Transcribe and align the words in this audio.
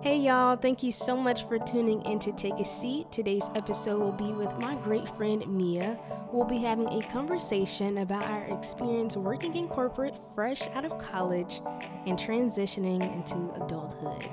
Hey 0.00 0.20
y'all, 0.20 0.54
thank 0.54 0.84
you 0.84 0.92
so 0.92 1.16
much 1.16 1.48
for 1.48 1.58
tuning 1.58 2.02
in 2.02 2.20
to 2.20 2.30
Take 2.30 2.60
a 2.60 2.64
Seat. 2.64 3.10
Today's 3.10 3.50
episode 3.56 3.98
will 3.98 4.12
be 4.12 4.32
with 4.32 4.56
my 4.60 4.76
great 4.76 5.08
friend 5.16 5.44
Mia. 5.48 5.98
We'll 6.30 6.44
be 6.44 6.58
having 6.58 6.86
a 6.86 7.02
conversation 7.08 7.98
about 7.98 8.24
our 8.26 8.44
experience 8.44 9.16
working 9.16 9.56
in 9.56 9.66
corporate 9.66 10.14
fresh 10.36 10.62
out 10.68 10.84
of 10.84 10.96
college 10.98 11.60
and 12.06 12.16
transitioning 12.16 13.02
into 13.12 13.52
adulthood. 13.60 14.24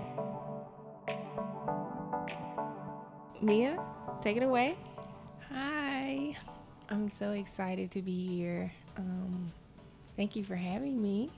Mia, 3.41 3.83
take 4.21 4.37
it 4.37 4.43
away. 4.43 4.77
Hi, 5.51 6.37
I'm 6.89 7.11
so 7.17 7.31
excited 7.31 7.89
to 7.89 8.03
be 8.03 8.27
here. 8.27 8.71
Um, 8.97 9.51
thank 10.15 10.35
you 10.35 10.43
for 10.43 10.55
having 10.55 11.01
me. 11.01 11.31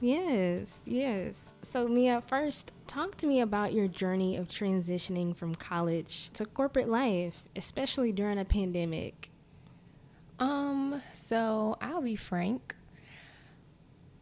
Yes, 0.00 0.80
yes. 0.84 1.54
So, 1.62 1.88
Mia, 1.88 2.22
first, 2.26 2.72
talk 2.86 3.16
to 3.16 3.26
me 3.26 3.40
about 3.40 3.72
your 3.72 3.88
journey 3.88 4.36
of 4.36 4.48
transitioning 4.48 5.34
from 5.34 5.54
college 5.54 6.30
to 6.34 6.44
corporate 6.44 6.88
life, 6.88 7.44
especially 7.56 8.12
during 8.12 8.38
a 8.38 8.44
pandemic. 8.44 9.30
Um, 10.38 11.02
so 11.28 11.76
I'll 11.80 12.02
be 12.02 12.16
frank. 12.16 12.74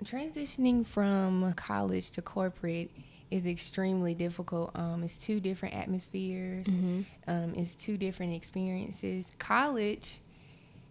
Transitioning 0.04 0.86
from 0.86 1.52
college 1.54 2.10
to 2.12 2.22
corporate 2.22 2.90
is 3.30 3.46
extremely 3.46 4.14
difficult. 4.14 4.72
Um, 4.74 5.02
it's 5.02 5.16
two 5.16 5.40
different 5.40 5.74
atmospheres. 5.74 6.66
Mm-hmm. 6.66 7.02
Um, 7.26 7.54
it's 7.56 7.74
two 7.74 7.96
different 7.96 8.34
experiences. 8.34 9.32
College, 9.38 10.18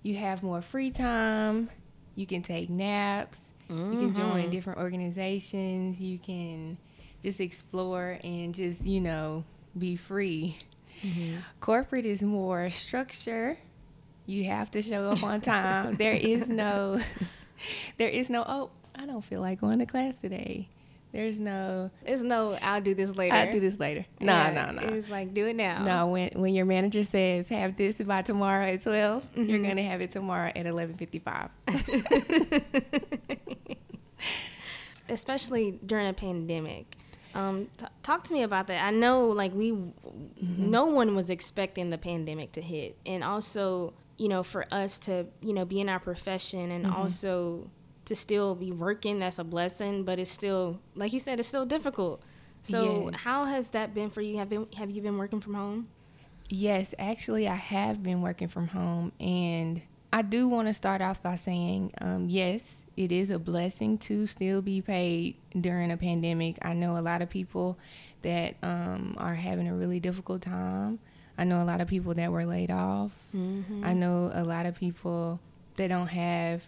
you 0.01 0.15
have 0.15 0.41
more 0.43 0.61
free 0.61 0.91
time. 0.91 1.69
You 2.15 2.25
can 2.25 2.41
take 2.41 2.69
naps. 2.69 3.39
You 3.71 3.99
can 3.99 4.13
join 4.15 4.47
Mhm. 4.47 4.51
different 4.51 4.79
organizations. 4.79 5.99
You 5.99 6.17
can 6.19 6.77
just 7.23 7.39
explore 7.39 8.19
and 8.23 8.53
just, 8.53 8.81
you 8.85 8.99
know, 8.99 9.43
be 9.77 9.95
free. 9.95 10.57
Mm-hmm. 11.03 11.37
Corporate 11.59 12.05
is 12.05 12.21
more 12.21 12.69
structure. 12.69 13.57
You 14.25 14.45
have 14.45 14.69
to 14.71 14.81
show 14.81 15.11
up 15.11 15.23
on 15.23 15.41
time. 15.41 15.95
there 15.95 16.13
is 16.13 16.47
no 16.47 16.99
there 17.97 18.09
is 18.09 18.29
no 18.29 18.43
oh, 18.47 18.69
I 18.95 19.05
don't 19.05 19.23
feel 19.23 19.41
like 19.41 19.61
going 19.61 19.79
to 19.79 19.85
class 19.85 20.15
today. 20.15 20.67
There's 21.13 21.39
no 21.39 21.91
There's 22.05 22.23
no, 22.23 22.57
I'll 22.61 22.79
do 22.81 22.95
this 22.95 23.13
later. 23.15 23.35
I'll 23.35 23.51
do 23.51 23.59
this 23.59 23.77
later. 23.79 24.05
No, 24.21 24.31
Yeah, 24.33 24.71
no, 24.71 24.81
no. 24.81 24.93
It's 24.93 25.09
like, 25.09 25.33
do 25.33 25.45
it 25.47 25.55
now. 25.57 25.83
No, 25.83 26.07
when 26.07 26.29
when 26.35 26.53
your 26.53 26.65
manager 26.65 27.03
says 27.03 27.49
have 27.49 27.75
this 27.75 27.97
by 27.97 28.21
tomorrow 28.21 28.65
at 28.65 28.81
12, 28.83 29.29
you're 29.35 29.59
Mhm. 29.59 29.63
going 29.63 29.75
to 29.75 29.83
have 29.83 29.99
it 30.01 30.11
tomorrow 30.11 30.51
at 30.55 30.65
11:55. 30.65 31.49
Especially 35.09 35.79
during 35.85 36.07
a 36.07 36.13
pandemic. 36.13 36.95
Um, 37.33 37.67
t- 37.77 37.85
talk 38.03 38.23
to 38.25 38.33
me 38.33 38.43
about 38.43 38.67
that. 38.67 38.81
I 38.83 38.91
know, 38.91 39.27
like, 39.27 39.53
we, 39.53 39.73
no 40.41 40.85
one 40.85 41.15
was 41.15 41.29
expecting 41.29 41.89
the 41.89 41.97
pandemic 41.97 42.53
to 42.53 42.61
hit. 42.61 42.97
And 43.05 43.23
also, 43.23 43.93
you 44.17 44.29
know, 44.29 44.43
for 44.43 44.65
us 44.71 44.99
to, 44.99 45.25
you 45.41 45.53
know, 45.53 45.65
be 45.65 45.81
in 45.81 45.89
our 45.89 45.99
profession 45.99 46.71
and 46.71 46.85
also 46.87 47.69
to 48.11 48.15
still 48.15 48.55
be 48.55 48.73
working, 48.73 49.19
that's 49.19 49.39
a 49.39 49.43
blessing, 49.43 50.03
but 50.03 50.19
it's 50.19 50.29
still, 50.29 50.81
like 50.95 51.13
you 51.13 51.19
said, 51.19 51.39
it's 51.39 51.47
still 51.47 51.65
difficult. 51.65 52.21
So, 52.61 53.09
Yes. 53.09 53.21
how 53.21 53.45
has 53.45 53.69
that 53.69 53.93
been 53.93 54.09
for 54.09 54.19
you? 54.19 54.37
Have 54.37 54.49
been 54.49 54.67
have 54.75 54.91
you 54.91 55.01
been 55.01 55.17
working 55.17 55.39
from 55.39 55.53
home? 55.53 55.87
Yes, 56.49 56.93
actually, 56.99 57.47
I 57.47 57.55
have 57.55 58.03
been 58.03 58.21
working 58.21 58.49
from 58.49 58.67
home, 58.67 59.13
and 59.21 59.81
I 60.11 60.23
do 60.23 60.49
want 60.49 60.67
to 60.67 60.73
start 60.73 61.01
off 61.01 61.23
by 61.23 61.37
saying, 61.37 61.93
um, 62.01 62.27
yes, 62.29 62.61
it 62.97 63.13
is 63.13 63.31
a 63.31 63.39
blessing 63.39 63.97
to 63.99 64.27
still 64.27 64.61
be 64.61 64.81
paid 64.81 65.37
during 65.57 65.89
a 65.89 65.95
pandemic. 65.95 66.57
I 66.61 66.73
know 66.73 66.97
a 66.97 67.01
lot 67.01 67.21
of 67.21 67.29
people 67.29 67.79
that 68.23 68.55
um, 68.61 69.15
are 69.17 69.35
having 69.35 69.69
a 69.69 69.73
really 69.73 70.01
difficult 70.01 70.41
time. 70.41 70.99
I 71.37 71.45
know 71.45 71.61
a 71.61 71.63
lot 71.63 71.79
of 71.79 71.87
people 71.87 72.13
that 72.15 72.29
were 72.29 72.45
laid 72.45 72.71
off. 72.71 73.11
Mm-hmm. 73.33 73.85
I 73.85 73.93
know 73.93 74.29
a 74.33 74.43
lot 74.43 74.65
of 74.65 74.75
people 74.75 75.39
that 75.77 75.87
don't 75.87 76.07
have 76.07 76.61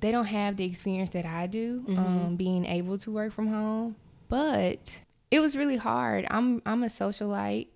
they 0.00 0.10
don't 0.10 0.26
have 0.26 0.56
the 0.56 0.64
experience 0.64 1.10
that 1.10 1.26
I 1.26 1.46
do, 1.46 1.82
Mhm. 1.82 1.98
um, 1.98 2.36
being 2.36 2.64
able 2.64 2.98
to 2.98 3.10
work 3.10 3.32
from 3.32 3.48
home. 3.48 3.96
But 4.28 5.02
it 5.30 5.40
was 5.40 5.56
really 5.56 5.76
hard. 5.76 6.26
I'm 6.30 6.62
I'm 6.66 6.82
a 6.82 6.86
socialite. 6.88 7.68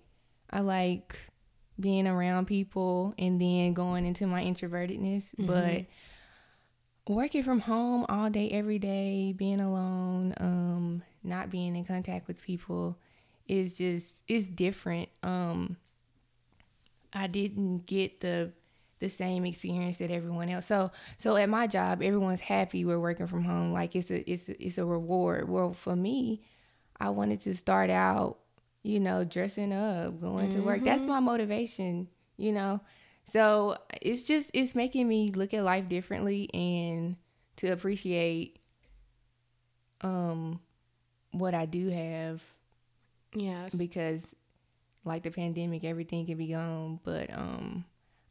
I 0.49 0.59
like 0.61 1.17
being 1.79 2.07
around 2.07 2.45
people 2.45 3.13
and 3.17 3.39
then 3.39 3.73
going 3.73 4.05
into 4.05 4.25
my 4.27 4.43
introvertedness. 4.43 5.35
Mhm. 5.35 5.45
But 5.47 5.85
working 7.13 7.43
from 7.43 7.59
home 7.59 8.05
all 8.09 8.29
day, 8.29 8.49
every 8.49 8.79
day, 8.79 9.33
being 9.33 9.59
alone, 9.59 10.33
um, 10.37 11.03
not 11.23 11.49
being 11.49 11.75
in 11.75 11.85
contact 11.85 12.27
with 12.27 12.41
people 12.41 12.97
is 13.47 13.73
just 13.77 14.21
it's 14.27 14.47
different. 14.47 15.09
Um, 15.21 15.77
I 17.13 17.27
didn't 17.27 17.85
get 17.85 18.21
the 18.21 18.51
the 19.05 19.09
same 19.25 19.45
experience 19.45 19.97
that 19.97 20.11
everyone 20.11 20.49
else. 20.49 20.65
So 20.65 20.91
so 21.17 21.35
at 21.37 21.49
my 21.49 21.67
job, 21.67 22.01
everyone's 22.01 22.39
happy 22.41 22.83
we're 22.85 22.99
working 22.99 23.27
from 23.27 23.43
home. 23.43 23.71
Like 23.71 23.95
it's 23.95 24.09
a 24.11 24.29
it's 24.29 24.49
a, 24.49 24.63
it's 24.65 24.77
a 24.77 24.85
reward. 24.85 25.47
Well, 25.49 25.73
for 25.73 25.95
me, 25.95 26.41
I 26.99 27.09
wanted 27.09 27.41
to 27.41 27.53
start 27.53 27.89
out, 27.89 28.39
you 28.83 28.99
know, 28.99 29.23
dressing 29.23 29.73
up, 29.73 30.19
going 30.21 30.49
to 30.49 30.59
work. 30.61 30.83
That's 30.83 31.03
Mhm. 31.03 31.07
my 31.07 31.19
motivation, 31.19 32.07
you 32.37 32.51
know. 32.51 32.81
So 33.31 33.77
it's 34.01 34.23
just 34.23 34.51
it's 34.53 34.75
making 34.75 35.07
me 35.07 35.31
look 35.31 35.53
at 35.53 35.63
life 35.63 35.87
differently 35.89 36.49
and 36.53 37.15
to 37.57 37.67
appreciate 37.71 38.59
um 40.01 40.59
what 41.31 41.53
I 41.53 41.65
do 41.65 41.89
have 41.89 42.43
Yes. 43.33 43.75
because 43.75 44.23
like 45.03 45.23
the 45.23 45.31
pandemic 45.31 45.83
everything 45.83 46.25
can 46.25 46.37
be 46.37 46.47
gone 46.47 46.99
but 47.03 47.31
um 47.33 47.85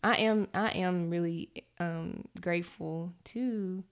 i 0.05 0.15
am 0.17 0.47
i 0.55 0.71
am 0.71 1.11
really 1.11 1.51
um 1.81 2.25
grateful 2.41 3.13
to 3.25 3.83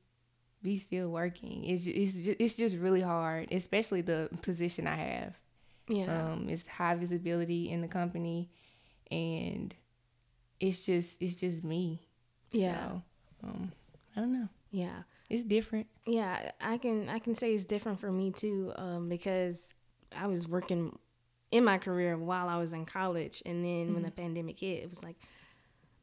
be 0.63 0.79
still 0.79 1.09
working 1.11 1.65
it's 1.65 1.87
it's 1.87 2.13
just, 2.13 2.41
it's 2.41 2.55
just 2.55 2.77
really 2.77 3.01
hard 3.01 3.51
especially 3.51 4.01
the 4.01 4.29
position 4.43 4.87
i 4.87 4.95
have 4.95 5.35
yeah. 5.89 6.31
um 6.31 6.47
it's 6.49 6.69
high 6.69 6.95
visibility 6.95 7.69
in 7.69 7.81
the 7.81 7.89
company 7.89 8.49
and 9.11 9.75
it's 10.61 10.83
just 10.83 11.17
it's 11.21 11.35
just 11.35 11.65
me 11.65 12.01
Yeah. 12.53 12.89
so, 12.89 13.03
um 13.49 13.73
i 14.17 14.21
don't 14.21 14.33
know 14.33 14.49
yeah. 14.71 15.03
it's 15.29 15.43
different 15.43 15.87
Yeah, 16.07 16.53
I 16.61 16.79
can 16.79 17.09
I 17.09 17.19
can 17.19 17.35
say 17.35 17.55
it's 17.55 17.65
different 17.65 18.01
for 18.01 18.11
me 18.11 18.31
too, 18.33 18.73
um, 18.77 19.09
because 19.09 19.69
I 20.17 20.27
was 20.27 20.49
working 20.49 20.99
in 21.51 21.65
my 21.65 21.79
career 21.79 22.17
while 22.17 22.49
I 22.49 22.57
was 22.59 22.73
in 22.73 22.87
college, 22.87 23.43
and 23.47 23.65
then 23.65 23.93
when 23.95 24.03
the 24.03 24.11
pandemic 24.11 24.61
hit, 24.61 24.83
it 24.83 24.89
was 24.91 25.03
like, 25.03 25.17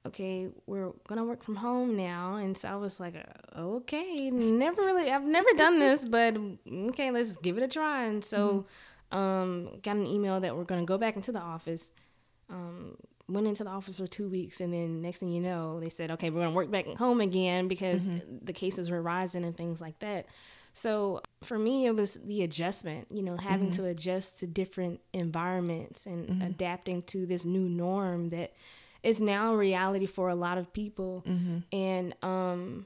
okay, 0.05 0.47
we're 0.65 0.91
gonna 1.07 1.25
work 1.25 1.43
from 1.43 1.57
home 1.57 1.95
now, 1.97 2.35
and 2.35 2.57
so 2.57 2.69
I 2.69 2.75
was 2.75 2.99
like, 2.99 3.15
uh, 3.15 3.59
okay, 3.59 4.29
never 4.31 4.81
really, 4.81 5.11
I've 5.11 5.25
never 5.25 5.49
done 5.57 5.79
this, 5.79 6.05
but 6.09 6.37
okay, 6.71 7.11
let's 7.11 7.35
give 7.37 7.57
it 7.57 7.63
a 7.63 7.67
try, 7.67 8.05
and 8.05 8.23
so, 8.23 8.65
um, 9.11 9.69
got 9.83 9.95
an 9.97 10.07
email 10.07 10.39
that 10.39 10.55
we're 10.55 10.63
gonna 10.63 10.85
go 10.85 10.97
back 10.97 11.15
into 11.15 11.31
the 11.31 11.39
office. 11.39 11.93
Um, 12.49 12.95
went 13.27 13.45
into 13.45 13.63
the 13.63 13.69
office 13.69 13.99
for 13.99 14.07
two 14.07 14.27
weeks, 14.27 14.59
and 14.59 14.73
then 14.73 15.01
next 15.01 15.19
thing 15.19 15.31
you 15.31 15.41
know, 15.41 15.79
they 15.79 15.89
said, 15.89 16.09
okay, 16.11 16.29
we're 16.31 16.41
gonna 16.41 16.55
work 16.55 16.71
back 16.71 16.87
home 16.97 17.21
again 17.21 17.67
because 17.67 18.09
the 18.43 18.53
cases 18.53 18.89
were 18.89 19.01
rising 19.01 19.43
and 19.45 19.55
things 19.55 19.79
like 19.79 19.99
that. 19.99 20.25
So 20.73 21.21
for 21.43 21.59
me, 21.59 21.85
it 21.85 21.95
was 21.95 22.15
the 22.23 22.41
adjustment, 22.43 23.11
you 23.11 23.21
know, 23.21 23.37
having 23.37 23.71
to 23.73 23.85
adjust 23.85 24.39
to 24.39 24.47
different 24.47 25.01
environments 25.13 26.05
and 26.05 26.41
adapting 26.41 27.03
to 27.03 27.25
this 27.25 27.43
new 27.45 27.67
norm 27.69 28.29
that 28.29 28.53
is 29.03 29.21
now 29.21 29.53
a 29.53 29.57
reality 29.57 30.05
for 30.05 30.29
a 30.29 30.35
lot 30.35 30.57
of 30.57 30.71
people. 30.73 31.23
And, 31.71 32.13
um, 32.23 32.85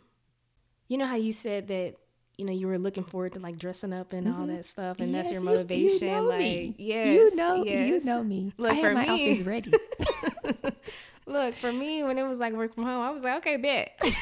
you 0.88 0.98
know 0.98 1.06
how 1.06 1.16
you 1.16 1.32
said 1.34 1.68
that, 1.70 1.96
you 2.38 2.46
know, 2.46 2.52
you 2.52 2.68
were 2.68 2.78
looking 2.80 3.04
forward 3.04 3.34
to 3.34 3.40
like 3.40 3.58
dressing 3.58 3.94
up 3.94 4.12
and 4.14 4.28
all 4.28 4.46
that 4.48 4.66
stuff, 4.66 5.00
and 5.00 5.14
that's 5.14 5.32
Yes, 5.32 5.34
your 5.34 5.42
you- 5.44 5.50
you 5.50 5.56
motivation. 5.56 6.08
know 6.08 6.24
like, 6.24 6.40
me. 6.40 6.76
yes, 6.78 7.08
you 7.16 7.36
know 7.36 7.64
yes. 7.64 7.88
you 7.88 8.00
know 8.06 8.24
me 8.24 8.54
Look, 8.58 8.74
i 8.74 8.82
for 8.82 8.92
my 8.94 9.06
me- 9.06 9.30
outfits 9.32 9.48
ready 9.48 9.72
Look, 11.26 11.56
for 11.56 11.72
me, 11.72 12.04
when 12.04 12.18
it 12.18 12.24
was 12.24 12.38
like 12.38 12.54
work 12.54 12.74
from 12.76 12.84
home, 12.84 13.02
I 13.02 13.10
was 13.12 13.24
like, 13.24 13.38
okay, 13.38 13.56
bet. 13.58 13.98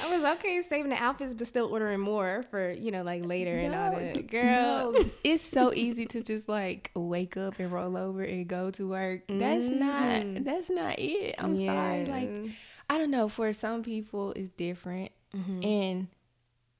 I 0.00 0.16
was 0.16 0.24
okay 0.36 0.62
saving 0.62 0.90
the 0.90 0.96
outfits, 1.02 1.34
but 1.34 1.46
still 1.46 1.66
ordering 1.66 2.00
more 2.00 2.44
for 2.50 2.70
you 2.70 2.90
know 2.90 3.02
like 3.02 3.24
later 3.24 3.56
and 3.56 3.74
all 3.74 3.92
that. 3.92 4.26
Girl, 4.28 4.92
no. 4.92 5.04
it's 5.24 5.42
so 5.42 5.72
easy 5.72 6.06
to 6.06 6.22
just 6.22 6.48
like 6.48 6.90
wake 6.94 7.36
up 7.36 7.58
and 7.58 7.70
roll 7.72 7.96
over 7.96 8.22
and 8.22 8.46
go 8.46 8.70
to 8.72 8.88
work. 8.88 9.22
That's 9.28 9.64
not 9.64 10.22
Mhm. 10.22 10.44
that's 10.44 10.70
not 10.70 10.98
it. 10.98 11.34
I'm 11.38 11.56
sorry. 11.58 12.06
Like 12.06 12.54
I 12.90 12.98
don't 12.98 13.10
know. 13.10 13.28
For 13.28 13.52
some 13.52 13.82
people, 13.82 14.32
it's 14.32 14.50
different, 14.56 15.10
Mhm. 15.34 15.64
and 15.64 16.08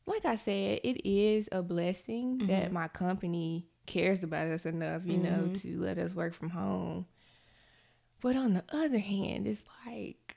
like 0.06 0.24
I 0.24 0.36
said, 0.36 0.80
it 0.84 1.06
is 1.06 1.48
a 1.52 1.62
blessing 1.62 2.38
that 2.46 2.70
Mhm. 2.70 2.72
my 2.72 2.88
company 2.88 3.66
cares 3.86 4.22
about 4.22 4.46
us 4.48 4.64
enough, 4.66 5.02
you 5.06 5.18
know, 5.18 5.48
Mhm. 5.50 5.60
to 5.62 5.80
let 5.80 5.98
us 5.98 6.14
work 6.14 6.32
from 6.34 6.50
home. 6.50 7.06
But 8.20 8.36
on 8.36 8.54
the 8.54 8.64
other 8.72 8.98
hand, 8.98 9.46
it's 9.46 9.62
like, 9.86 10.27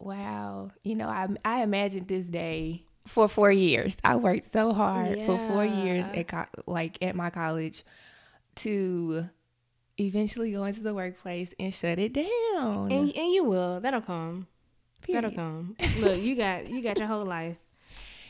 wow, 0.00 0.68
you 0.82 0.94
know, 0.94 1.08
I 1.08 1.26
I 1.44 1.62
imagined 1.62 2.08
this 2.08 2.26
day 2.26 2.84
for 3.06 3.28
four 3.28 3.50
years. 3.52 3.96
I 4.04 4.16
worked 4.16 4.52
so 4.52 4.72
hard 4.72 5.18
for 5.26 5.38
four 5.38 5.64
years 5.64 6.08
at 6.14 6.28
co- 6.28 6.46
like 6.66 6.98
at 7.02 7.14
my 7.16 7.30
college 7.30 7.84
to 8.56 9.28
eventually 9.98 10.52
go 10.52 10.64
into 10.64 10.82
the 10.82 10.94
workplace 10.94 11.54
and 11.58 11.72
shut 11.72 11.98
it 11.98 12.12
down. 12.12 12.90
And 12.92 13.12
and 13.14 13.32
you 13.32 13.44
will. 13.44 13.80
That'll 13.80 14.00
come. 14.00 14.46
That'll 15.08 15.30
come. 15.30 15.76
Look, 15.94 16.20
you 16.20 16.36
got 16.36 16.68
you 16.68 16.82
got 16.82 16.98
your 16.98 17.08
whole 17.08 17.24
life. 17.24 17.56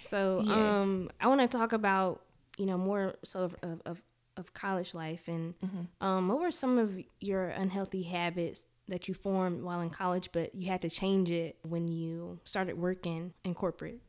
So 0.03 0.45
Yes. 0.47 0.57
um 0.57 1.11
I 1.21 1.27
want 1.29 1.41
to 1.41 1.49
talk 1.49 1.73
about, 1.73 2.23
you 2.59 2.67
know, 2.67 2.79
more 2.79 3.15
so 3.25 3.45
of 3.45 3.57
of, 3.63 3.81
of, 3.87 4.03
of 4.37 4.53
college 4.55 4.95
life 4.95 5.29
and 5.29 5.55
Mm-hmm. 5.65 6.07
um 6.07 6.29
what 6.29 6.41
were 6.41 6.51
some 6.51 6.79
of 6.79 7.01
your 7.21 7.49
unhealthy 7.49 8.03
habits 8.03 8.67
that 8.89 9.09
you 9.09 9.15
formed 9.15 9.63
while 9.63 9.81
in 9.81 9.91
college 9.91 10.31
but 10.33 10.55
you 10.55 10.69
had 10.69 10.83
to 10.83 10.91
change 10.91 11.31
it 11.31 11.57
when 11.63 11.89
you 11.89 12.39
started 12.45 12.79
working 12.79 13.33
in 13.45 13.55
corporate? 13.55 14.01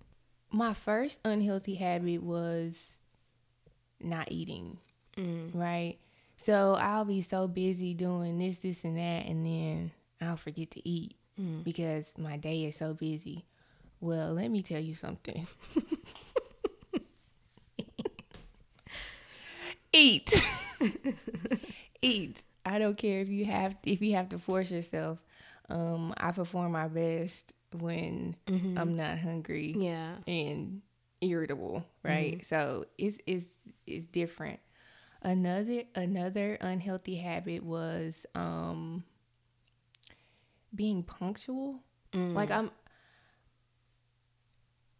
My 0.51 0.73
first 0.73 1.19
unhealthy 1.25 1.75
habit 1.75 2.23
was 2.23 2.77
not 3.99 4.31
eating. 4.31 4.77
Mm. 5.17 5.53
Right. 5.53 5.97
So 6.37 6.75
I'll 6.75 7.05
be 7.05 7.21
so 7.21 7.47
busy 7.47 7.93
doing 7.95 8.37
this, 8.37 8.59
this, 8.59 8.83
and 8.83 8.95
that, 8.97 9.25
and 9.25 9.45
then 9.45 9.91
I'll 10.21 10.37
forget 10.37 10.71
to 10.71 10.87
eat 10.87 11.15
Mm. 11.39 11.63
because 11.63 12.11
my 12.17 12.35
day 12.37 12.65
is 12.65 12.77
so 12.77 12.95
busy. 12.95 13.45
Well, 13.99 14.33
let 14.33 14.49
me 14.49 14.63
tell 14.63 14.79
you 14.81 14.95
something. 14.95 15.45
Eat. 19.93 20.33
Eat. 22.01 22.43
I 22.67 22.79
don't 22.79 22.97
care 22.97 23.21
if 23.21 23.29
you 23.29 23.45
have 23.45 23.75
if 23.83 24.01
you 24.01 24.13
have 24.15 24.29
to 24.29 24.39
force 24.39 24.71
yourself. 24.71 25.23
Um, 25.69 26.13
I 26.17 26.31
perform 26.31 26.73
my 26.73 26.87
best 26.87 27.53
when 27.79 28.35
Mm-hmm. 28.47 28.77
I'm 28.77 28.95
not 28.95 29.19
hungry 29.19 29.75
Yeah. 29.79 30.15
and 30.27 30.81
irritable, 31.21 31.85
right? 32.03 32.45
So 32.47 32.85
it's 32.97 33.17
it's 33.27 33.45
it's 33.85 34.05
different. 34.05 34.59
Another 35.21 35.83
another 35.95 36.57
unhealthy 36.61 37.15
habit 37.17 37.63
was 37.63 38.25
um 38.35 39.03
being 40.75 41.03
punctual. 41.03 41.83
Mm. 42.13 42.35
Like 42.35 42.51
I'm 42.51 42.71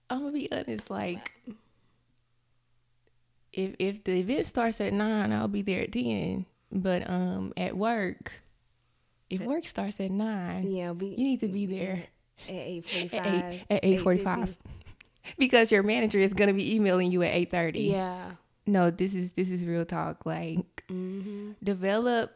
I'm 0.09 0.19
gonna 0.19 0.31
be 0.33 0.51
honest, 0.51 0.89
like 0.89 1.31
if 3.53 3.75
if 3.79 4.03
the 4.03 4.19
event 4.19 4.45
starts 4.45 4.81
at 4.81 4.93
nine, 4.93 5.31
I'll 5.31 5.47
be 5.47 5.61
there 5.61 5.83
at 5.83 5.91
ten. 5.93 6.45
But 6.71 7.09
um 7.09 7.53
at 7.57 7.75
work, 7.77 8.31
if 9.29 9.41
work 9.41 9.65
starts 9.67 9.99
at 9.99 10.11
nine, 10.11 10.69
Yeah, 10.71 10.93
be, 10.93 11.07
you 11.07 11.23
need 11.23 11.39
to 11.41 11.47
be 11.47 11.65
there 11.65 12.03
at 12.47 12.53
eight 12.53 12.85
forty 12.85 13.17
at 13.17 13.25
eight 13.27 13.63
at 13.69 13.79
eight 13.83 14.01
forty 14.01 14.23
five. 14.23 14.55
Because 15.37 15.73
your 15.73 15.83
manager 15.83 16.19
is 16.19 16.31
gonna 16.33 16.53
be 16.53 16.75
emailing 16.75 17.11
you 17.11 17.21
at 17.21 17.33
eight 17.33 17.51
thirty. 17.51 17.81
Yeah. 17.91 18.31
No, 18.65 18.91
this 18.91 19.13
is 19.13 19.33
this 19.33 19.49
is 19.49 19.65
real 19.65 19.85
talk. 19.85 20.25
Like 20.25 20.83
Mm-hmm. 20.89 21.51
develop 21.61 22.31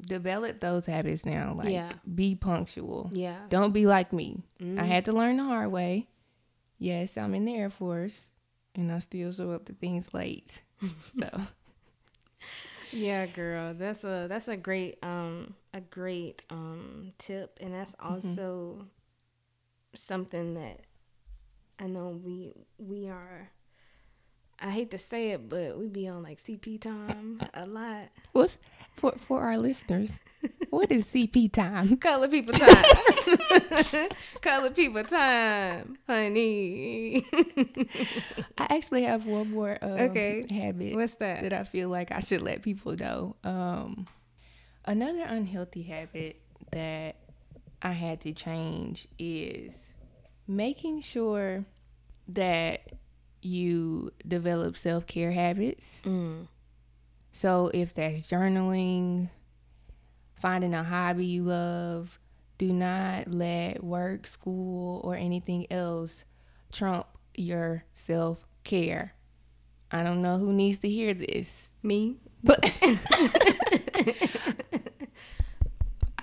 develop 0.00 0.60
those 0.60 0.84
habits 0.86 1.24
now. 1.24 1.54
Like 1.56 1.70
Yeah. 1.70 1.90
be 2.14 2.34
punctual. 2.34 3.10
Yeah. 3.12 3.38
Don't 3.48 3.72
be 3.72 3.86
like 3.86 4.12
me. 4.12 4.42
Mhm. 4.60 4.78
I 4.78 4.84
had 4.84 5.04
to 5.06 5.12
learn 5.12 5.36
the 5.38 5.44
hard 5.44 5.70
way. 5.72 6.08
Yes, 6.78 7.16
I'm 7.16 7.34
in 7.34 7.44
the 7.46 7.54
Air 7.54 7.70
Force 7.70 8.24
and 8.74 8.90
I 8.92 8.98
still 9.00 9.32
show 9.32 9.52
up 9.52 9.64
to 9.66 9.72
things 9.72 10.12
late. 10.12 10.60
so 11.18 11.28
Yeah, 12.90 13.26
girl, 13.26 13.74
that's 13.74 14.04
a 14.04 14.26
that's 14.28 14.48
a 14.48 14.56
great 14.56 14.98
um 15.02 15.54
a 15.72 15.80
great 15.80 16.42
um 16.50 17.12
tip, 17.18 17.58
and 17.60 17.72
that's 17.74 17.94
also 18.00 18.86
something 19.94 20.54
that 20.54 20.80
I 21.78 21.86
know 21.86 22.20
we 22.24 22.52
we 22.78 23.08
are. 23.08 23.50
I 24.60 24.70
hate 24.70 24.90
to 24.90 24.98
say 24.98 25.30
it, 25.30 25.48
but 25.48 25.78
we 25.78 25.88
be 25.88 26.06
on 26.08 26.22
like 26.22 26.38
CP 26.38 26.80
time 26.80 27.38
a 27.54 27.66
lot. 27.66 28.08
what's 28.32 28.58
for 28.94 29.12
for 29.26 29.40
our 29.42 29.56
listeners, 29.56 30.18
what 30.70 30.90
is 30.92 31.06
CP 31.06 31.50
time? 31.52 31.96
Color 31.96 32.28
people 32.28 32.52
time. 32.58 32.84
Color 34.42 34.70
people 34.70 35.04
time, 35.04 35.96
honey. 36.06 37.24
I 38.58 38.66
actually 38.76 39.04
have 39.04 39.24
one 39.26 39.50
more 39.50 39.78
um, 39.80 39.90
Okay. 40.10 40.46
habit. 40.50 40.94
What's 40.94 41.14
that? 41.16 41.42
that 41.42 41.52
I 41.52 41.64
feel 41.64 41.88
like 41.88 42.12
I 42.12 42.20
should 42.20 42.42
let 42.42 42.62
people 42.62 42.94
know. 42.96 43.36
Um, 43.44 44.06
another 44.84 45.22
unhealthy 45.26 45.82
habit 45.82 46.40
that 46.72 47.16
I 47.82 47.92
had 47.92 48.20
to 48.22 48.32
change 48.34 49.08
is 49.18 49.94
making 50.46 51.00
sure 51.00 51.64
that 52.28 52.82
you 53.42 54.12
develop 54.26 54.76
self 54.76 55.06
care 55.06 55.32
habits. 55.32 56.00
Mm. 56.04 56.46
So 57.32 57.70
if 57.72 57.94
that's 57.94 58.22
journaling, 58.22 59.30
finding 60.40 60.74
a 60.74 60.82
hobby 60.82 61.26
you 61.26 61.44
love, 61.44 62.18
do 62.58 62.72
not 62.72 63.28
let 63.28 63.82
work, 63.84 64.26
school, 64.26 65.00
or 65.04 65.14
anything 65.14 65.66
else 65.70 66.24
trump 66.72 67.06
your 67.36 67.84
self 67.94 68.44
care. 68.64 69.14
I 69.92 70.02
don't 70.04 70.22
know 70.22 70.38
who 70.38 70.52
needs 70.52 70.78
to 70.80 70.88
hear 70.88 71.14
this, 71.14 71.68
Me? 71.82 72.16
but 72.44 72.60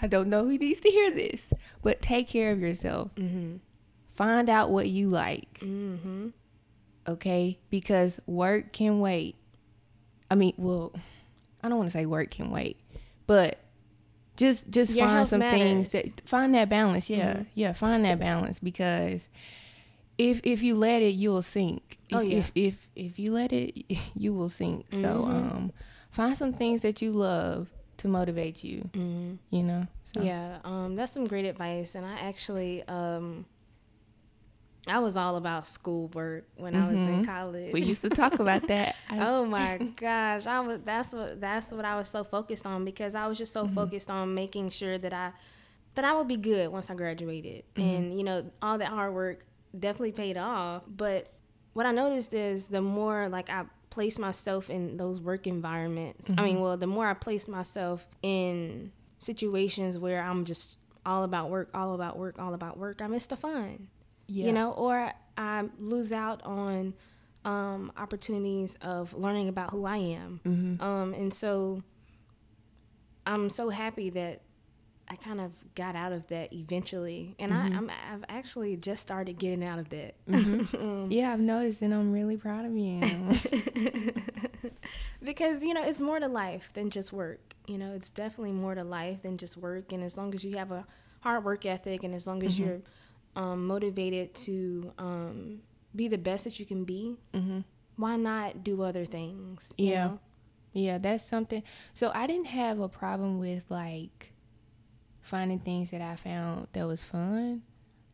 I 0.02 0.08
don't 0.08 0.30
know 0.30 0.46
who 0.46 0.58
needs 0.58 0.80
to 0.82 0.90
hear 0.90 1.12
this, 1.12 1.46
but 1.82 2.02
take 2.02 2.28
care 2.28 2.52
of 2.52 2.60
yourself. 2.62 3.14
Mm-hmm. 3.16 3.58
Find 4.16 4.50
out 4.50 4.70
what 4.72 4.88
you 4.88 5.10
like, 5.10 5.60
Mm-hmm. 5.62 6.30
Okay? 7.08 7.60
Because 7.70 8.20
work 8.26 8.74
can 8.74 9.00
wait. 9.00 9.36
I 10.30 10.36
mean, 10.36 10.54
well, 10.58 10.94
I 11.64 11.70
don't 11.70 11.78
want 11.78 11.90
to 11.90 11.98
say 11.98 12.06
work 12.06 12.32
can 12.32 12.52
wait, 12.52 12.78
but 13.26 13.60
just 14.36 14.70
just 14.70 14.94
Your 14.94 15.08
find 15.08 15.28
some 15.28 15.40
things 15.40 15.90
that 15.90 16.22
find 16.26 16.54
that 16.54 16.70
balance. 16.70 17.10
Yeah, 17.10 17.34
Mhm. 17.38 17.46
yeah, 17.56 17.74
find 17.74 18.04
that 18.06 18.20
balance 18.20 18.60
because 18.60 19.30
if 20.18 20.42
if 20.44 20.62
you 20.62 20.76
let 20.76 21.02
it, 21.02 21.16
you'll 21.16 21.42
sink. 21.42 21.98
If, 22.10 22.16
Oh, 22.16 22.20
yeah. 22.22 22.38
If 22.38 22.52
if 22.56 22.90
if 22.96 23.20
you 23.20 23.32
let 23.32 23.52
it, 23.54 23.76
you 24.16 24.34
will 24.34 24.50
sink. 24.50 24.86
So 24.92 24.98
Mhm. 25.00 25.30
um, 25.30 25.72
find 26.12 26.36
some 26.38 26.54
things 26.54 26.82
that 26.82 27.02
you 27.02 27.12
love 27.12 27.70
to 27.98 28.08
motivate 28.08 28.64
you. 28.64 28.90
Mm-hmm. 28.94 29.36
You 29.50 29.64
know. 29.64 29.88
So. 30.14 30.22
Yeah, 30.22 30.60
um, 30.64 30.96
that's 30.96 31.12
some 31.12 31.28
great 31.28 31.46
advice, 31.46 31.94
and 31.96 32.06
I 32.06 32.18
actually, 32.20 32.82
um, 32.88 33.46
I 34.90 35.00
was 35.00 35.18
all 35.18 35.36
about 35.36 35.68
schoolwork 35.68 36.46
when 36.56 36.76
I 36.76 36.88
was 36.88 36.96
in 36.96 37.22
Mhm. 37.22 37.26
college. 37.26 37.74
We 37.74 37.82
used 37.82 38.02
to 38.02 38.10
talk 38.10 38.40
about 38.40 38.68
that. 38.68 38.96
I- 39.10 39.20
oh 39.28 39.46
my 39.46 39.78
gosh, 39.78 40.48
I 40.48 40.60
was 40.62 40.80
that's 40.84 41.14
what 41.14 41.40
that's 41.42 41.72
what 41.72 41.86
I 41.86 41.96
was 41.98 42.10
so 42.10 42.24
focused 42.24 42.66
on 42.66 42.86
because 42.86 43.16
I 43.16 43.28
was 43.28 43.38
just 43.38 43.54
Mm-hmm. 43.56 43.68
so 43.70 43.74
focused 43.76 44.10
on 44.10 44.34
making 44.34 44.70
sure 44.70 44.98
that 44.98 45.14
I 45.14 45.32
that 45.96 46.06
I 46.06 46.14
would 46.14 46.28
be 46.28 46.38
good 46.38 46.72
once 46.72 46.90
I 46.90 46.94
graduated, 46.96 47.64
and 47.76 48.16
you 48.18 48.24
know 48.24 48.52
all 48.62 48.78
that 48.78 48.90
hard 48.90 49.14
work 49.14 49.46
definitely 49.78 50.12
paid 50.14 50.38
off. 50.38 50.84
But 50.88 51.30
what 51.74 51.86
I 51.86 51.92
noticed 51.92 52.34
is 52.34 52.68
the 52.68 52.82
more 52.82 53.30
like 53.30 53.50
I 53.50 53.66
place 53.90 54.20
myself 54.20 54.70
in 54.70 54.98
those 54.98 55.20
work 55.20 55.48
environments, 55.48 56.30
I 56.38 56.44
mean, 56.44 56.60
well, 56.62 56.78
the 56.78 56.86
more 56.88 57.08
I 57.08 57.14
place 57.16 57.48
myself 57.48 58.06
in 58.22 58.92
situations 59.20 59.98
where 59.98 60.22
I'm 60.22 60.46
just 60.46 60.78
all 61.06 61.24
about 61.24 61.50
work, 61.50 61.70
all 61.74 61.94
about 61.96 62.18
work, 62.18 62.38
all 62.38 62.54
about 62.54 62.78
work, 62.78 63.02
I 63.02 63.08
miss 63.08 63.26
the 63.26 63.36
fun 63.38 63.88
yeah. 64.28 64.46
you 64.48 64.54
know, 64.54 64.72
or 64.72 65.12
I 65.38 65.64
lose 65.80 66.12
out 66.12 66.42
on 66.44 66.94
um, 67.46 67.92
opportunities 67.98 68.78
of 68.82 69.14
learning 69.14 69.48
about 69.50 69.72
who 69.72 69.86
I 69.86 69.98
am. 69.98 70.40
Mhm. 70.46 70.82
Um, 70.82 71.14
and 71.14 71.34
so 71.34 71.82
I'm 73.26 73.50
so 73.50 73.70
happy 73.70 74.10
that 74.12 74.42
I 75.10 75.16
kind 75.16 75.40
of 75.40 75.52
got 75.76 75.96
out 75.96 76.12
of 76.12 76.28
that 76.28 76.52
eventually, 76.52 77.34
and 77.40 77.54
I, 77.54 77.68
I'm 77.68 77.90
I've 77.90 78.26
actually 78.28 78.76
just 78.76 79.02
started 79.02 79.38
getting 79.40 79.64
out 79.64 79.80
of 79.80 79.88
that. 79.90 80.16
Um, 80.28 81.08
Yeah, 81.10 81.32
I've 81.32 81.40
noticed, 81.40 81.82
and 81.82 81.94
I'm 81.94 82.12
really 82.12 82.36
proud 82.36 82.66
of 82.66 82.76
you. 82.76 83.00
because 85.24 85.64
you 85.64 85.74
know 85.74 85.82
it's 85.84 86.02
more 86.02 86.20
to 86.20 86.28
life 86.28 86.72
than 86.74 86.90
just 86.90 87.12
work 87.12 87.40
you 87.68 87.78
know 87.78 87.94
it's 87.94 88.10
definitely 88.10 88.52
more 88.52 88.76
to 88.76 88.84
life 88.84 89.22
than 89.24 89.38
just 89.38 89.58
work 89.58 89.92
and 89.92 90.04
as 90.04 90.18
long 90.18 90.34
as 90.34 90.44
you 90.44 90.56
have 90.58 90.72
a 90.72 90.86
hard 91.22 91.44
work 91.44 91.66
ethic 91.66 92.04
and 92.04 92.14
as 92.14 92.28
long 92.28 92.44
as 92.44 92.58
you're 92.58 92.82
um, 93.38 93.66
motivated 93.68 94.34
to 94.34 94.92
um, 94.98 95.62
be 95.96 96.08
the 96.10 96.18
best 96.18 96.44
that 96.44 96.60
you 96.60 96.66
can 96.66 96.84
be 96.84 97.16
hmm 97.34 97.60
why 97.96 98.16
not 98.16 98.64
do 98.64 98.82
other 98.84 99.06
things 99.06 99.74
Yeah. 99.78 100.06
know? 100.08 100.20
Yeah, 100.74 100.98
that's 101.00 101.24
something. 101.26 101.64
So 101.96 102.12
I 102.14 102.28
didn't 102.28 102.46
have 102.54 102.80
a 102.80 102.88
problem 102.90 103.40
with 103.40 103.64
like 103.70 104.34
finding 105.22 105.60
things 105.60 105.90
that 105.92 106.02
I 106.02 106.16
found 106.16 106.68
that 106.74 106.86
was 106.86 107.02
fun. 107.02 107.64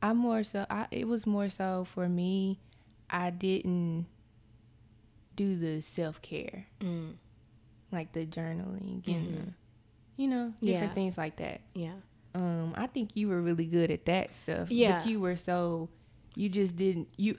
I 0.01 0.13
more 0.13 0.43
so 0.43 0.65
I 0.69 0.87
it 0.91 1.07
was 1.07 1.25
more 1.27 1.49
so 1.49 1.85
for 1.93 2.07
me 2.07 2.59
I 3.09 3.29
didn't 3.31 4.05
do 5.35 5.57
the 5.57 5.81
self-care, 5.81 6.67
Mm, 6.79 7.15
like 7.91 8.13
the 8.13 8.25
journaling 8.25 9.05
and 9.07 9.27
Mhm. 9.27 9.45
the, 9.45 9.53
you 10.15 10.27
know, 10.27 10.53
different 10.61 10.91
Yeah. 10.91 10.93
things 10.93 11.17
like 11.17 11.35
that. 11.37 11.61
yeah 11.73 11.95
Um 12.35 12.73
I 12.75 12.87
think 12.87 13.11
you 13.15 13.27
were 13.29 13.41
really 13.41 13.65
good 13.65 13.91
at 13.91 14.05
that 14.05 14.33
stuff. 14.35 14.71
Yeah. 14.71 14.99
But 14.99 15.07
you 15.07 15.19
were 15.19 15.35
so 15.35 15.89
you 16.35 16.49
just 16.49 16.75
didn't 16.75 17.07
you 17.17 17.37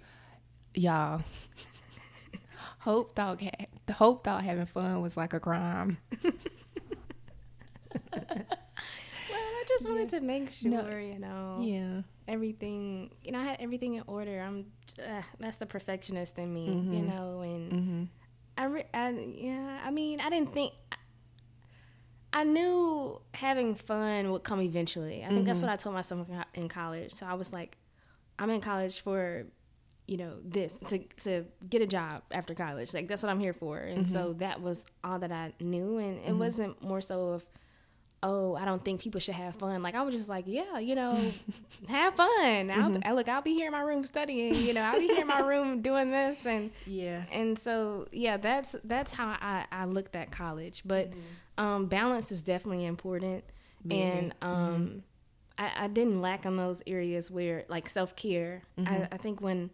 y'all. 0.75 1.23
Hope 2.81 3.15
thought 3.17 3.41
ha- 3.43 3.67
Hope 3.95 4.25
thought 4.25 4.43
having 4.45 4.67
fun 4.67 5.01
was 5.01 5.17
like 5.17 5.33
a 5.33 5.41
crime. 5.41 5.97
well, 8.13 8.23
I 9.31 9.65
just 9.69 9.89
wanted 9.89 10.11
to 10.11 10.21
make 10.21 10.51
sure, 10.53 10.71
No. 10.71 10.89
you 10.99 11.19
know, 11.19 11.61
Yeah. 11.63 12.03
everything. 12.29 13.11
You 13.23 13.33
know, 13.33 13.41
I 13.41 13.45
had 13.45 13.57
everything 13.61 13.95
in 13.95 14.05
order. 14.07 14.41
I'm. 14.41 14.67
Uh, 14.99 15.23
that's 15.41 15.57
the 15.59 15.67
perfectionist 15.67 16.39
in 16.39 16.53
me, 16.53 16.67
you 16.67 17.03
Mhm. 17.03 17.09
know, 17.09 17.41
and. 17.41 17.73
Mm-hmm. 17.73 18.03
I, 18.57 18.65
re- 18.67 18.87
I 18.95 19.11
yeah, 19.11 19.81
I 19.85 19.91
mean, 19.91 20.21
I 20.21 20.31
didn't 20.31 20.53
think 20.53 20.75
I 22.35 22.43
knew 22.45 23.21
having 23.33 23.75
fun 23.77 24.31
would 24.33 24.43
come 24.43 24.61
eventually. 24.61 25.25
I 25.25 25.29
think 25.29 25.47
that's 25.47 25.61
Mhm. 25.61 25.63
what 25.63 25.71
I 25.71 25.77
told 25.77 25.95
myself 25.95 26.29
in 26.29 26.45
in 26.63 26.69
college. 26.69 27.13
So 27.15 27.25
I 27.27 27.35
was 27.35 27.53
like, 27.53 27.79
I'm 28.41 28.51
in 28.51 28.61
college 28.61 29.01
for, 29.01 29.47
you 30.09 30.17
know, 30.17 30.33
this 30.45 30.77
to 30.89 30.99
to 31.27 31.47
get 31.71 31.81
a 31.81 31.87
job 31.87 32.23
after 32.33 32.53
college. 32.55 32.93
Like 32.93 33.07
that's 33.09 33.23
what 33.23 33.31
I'm 33.31 33.39
here 33.41 33.55
for. 33.55 33.79
And 33.79 34.09
so 34.09 34.33
that 34.35 34.61
was 34.61 34.85
all 35.05 35.19
that 35.21 35.31
I 35.33 35.53
knew, 35.61 35.99
and 35.99 36.19
it 36.29 36.35
wasn't 36.35 36.83
more 36.83 37.01
so 37.01 37.29
of. 37.35 37.45
Oh, 38.27 38.55
I 38.57 38.65
don't 38.65 38.83
think 38.85 39.01
people 39.03 39.21
should 39.21 39.35
have 39.35 39.55
fun. 39.57 39.83
Like 39.83 39.95
I 39.95 40.03
was 40.03 40.15
just 40.15 40.29
like, 40.29 40.45
yeah, 40.49 40.79
you 40.79 40.95
know, 40.95 41.21
have 41.89 42.15
fun. 42.15 42.71
I'll, 42.71 42.99
I, 43.05 43.13
look, 43.13 43.29
I'll 43.29 43.43
be 43.43 43.53
here 43.55 43.67
in 43.67 43.73
my 43.73 43.83
room 43.83 44.03
studying. 44.03 44.55
You 44.55 44.73
know, 44.73 44.81
I'll 44.83 44.99
be 44.99 45.07
here 45.09 45.21
in 45.21 45.27
my 45.27 45.41
room 45.47 45.83
doing 45.83 46.11
this, 46.11 46.45
and 46.47 46.71
Yeah. 46.87 47.25
and 47.31 47.59
so 47.59 48.09
yeah 48.13 48.37
that's 48.39 48.75
that's 48.85 49.13
how 49.13 49.37
i 49.41 49.67
i 49.71 49.85
looked 49.85 50.17
at 50.17 50.31
college 50.31 50.83
but 50.85 51.11
um 51.59 51.87
balance 51.87 52.33
is 52.33 52.43
definitely 52.43 52.85
important 52.87 53.45
and 53.91 54.35
um 54.43 55.03
I, 55.59 55.85
I 55.85 55.87
didn't 55.89 56.21
lack 56.21 56.47
on 56.47 56.57
those 56.57 56.83
areas 56.87 57.31
where 57.31 57.65
like 57.69 57.89
self-care 57.89 58.63
I, 58.79 59.09
I 59.13 59.17
think 59.19 59.41
when 59.41 59.71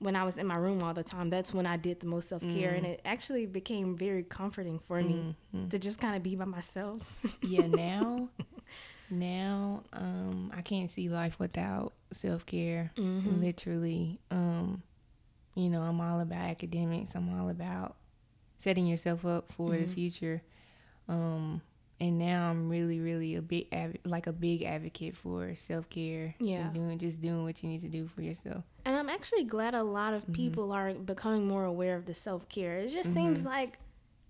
when 0.00 0.16
i 0.16 0.24
was 0.24 0.36
in 0.38 0.46
my 0.46 0.56
room 0.56 0.82
all 0.82 0.92
the 0.94 1.02
time 1.04 1.30
that's 1.30 1.54
when 1.54 1.66
i 1.66 1.76
did 1.76 2.00
the 2.00 2.06
most 2.06 2.28
self-care 2.28 2.70
and 2.74 2.84
it 2.86 3.00
actually 3.04 3.46
became 3.46 3.96
very 3.96 4.22
comforting 4.24 4.78
for 4.88 5.00
me 5.02 5.36
to 5.70 5.78
just 5.78 6.00
kind 6.00 6.16
of 6.16 6.22
be 6.22 6.34
by 6.34 6.44
myself 6.44 6.98
Yeah. 7.42 7.66
Now, 7.68 8.28
now, 9.10 9.82
um, 9.92 10.52
I 10.56 10.62
can't 10.62 10.90
see 10.90 11.08
life 11.08 11.36
without 11.38 11.92
self 12.12 12.46
care. 12.46 12.92
Mm-hmm. 12.96 13.40
Literally, 13.40 14.20
um, 14.30 14.82
you 15.56 15.68
know, 15.68 15.82
I'm 15.82 16.00
all 16.00 16.20
about 16.20 16.48
academics. 16.48 17.14
I'm 17.16 17.28
all 17.40 17.48
about 17.48 17.96
setting 18.58 18.86
yourself 18.86 19.24
up 19.24 19.50
for 19.52 19.70
Mm-hmm. 19.70 19.86
the 19.88 19.94
future. 19.94 20.42
Um, 21.08 21.60
and 21.98 22.18
now 22.18 22.50
I'm 22.50 22.68
really, 22.68 23.00
really 23.00 23.34
a 23.34 23.42
big, 23.42 23.66
adv- 23.72 23.96
like 24.04 24.28
a 24.28 24.32
big 24.32 24.62
advocate 24.62 25.16
for 25.16 25.54
self 25.56 25.90
care. 25.90 26.34
Yeah. 26.38 26.66
and 26.66 26.74
doing 26.74 26.98
just 26.98 27.20
doing 27.20 27.42
what 27.42 27.60
you 27.64 27.68
need 27.68 27.82
to 27.82 27.88
do 27.88 28.06
for 28.14 28.22
yourself. 28.22 28.62
And 28.84 28.96
I'm 28.96 29.08
actually 29.08 29.44
glad 29.44 29.74
a 29.74 29.82
lot 29.82 30.14
of 30.14 30.30
people 30.32 30.72
are 30.72 30.92
becoming 30.94 31.46
more 31.46 31.64
aware 31.64 31.96
of 31.96 32.06
the 32.06 32.14
self 32.14 32.48
care. 32.48 32.78
It 32.78 32.90
just 32.90 33.12
seems 33.14 33.44
like 33.44 33.78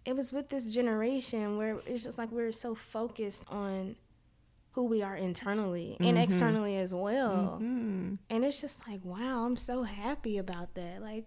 it 0.04 0.16
was 0.16 0.32
with 0.32 0.48
this 0.48 0.66
generation 0.66 1.56
where 1.56 1.78
it's 1.86 2.04
just 2.04 2.18
like 2.18 2.30
we're 2.32 2.52
so 2.52 2.74
focused 2.74 3.44
on 3.48 3.96
who 4.72 4.86
we 4.86 5.02
are 5.02 5.16
internally 5.16 5.96
and 6.00 6.16
externally 6.16 6.76
as 6.76 6.94
well. 6.94 7.58
Mm. 7.60 8.18
And 8.30 8.44
it's 8.44 8.60
just 8.60 8.86
like, 8.88 9.04
wow, 9.04 9.44
I'm 9.44 9.56
so 9.56 9.82
happy 9.82 10.38
about 10.38 10.74
that. 10.74 11.02
Like, 11.02 11.26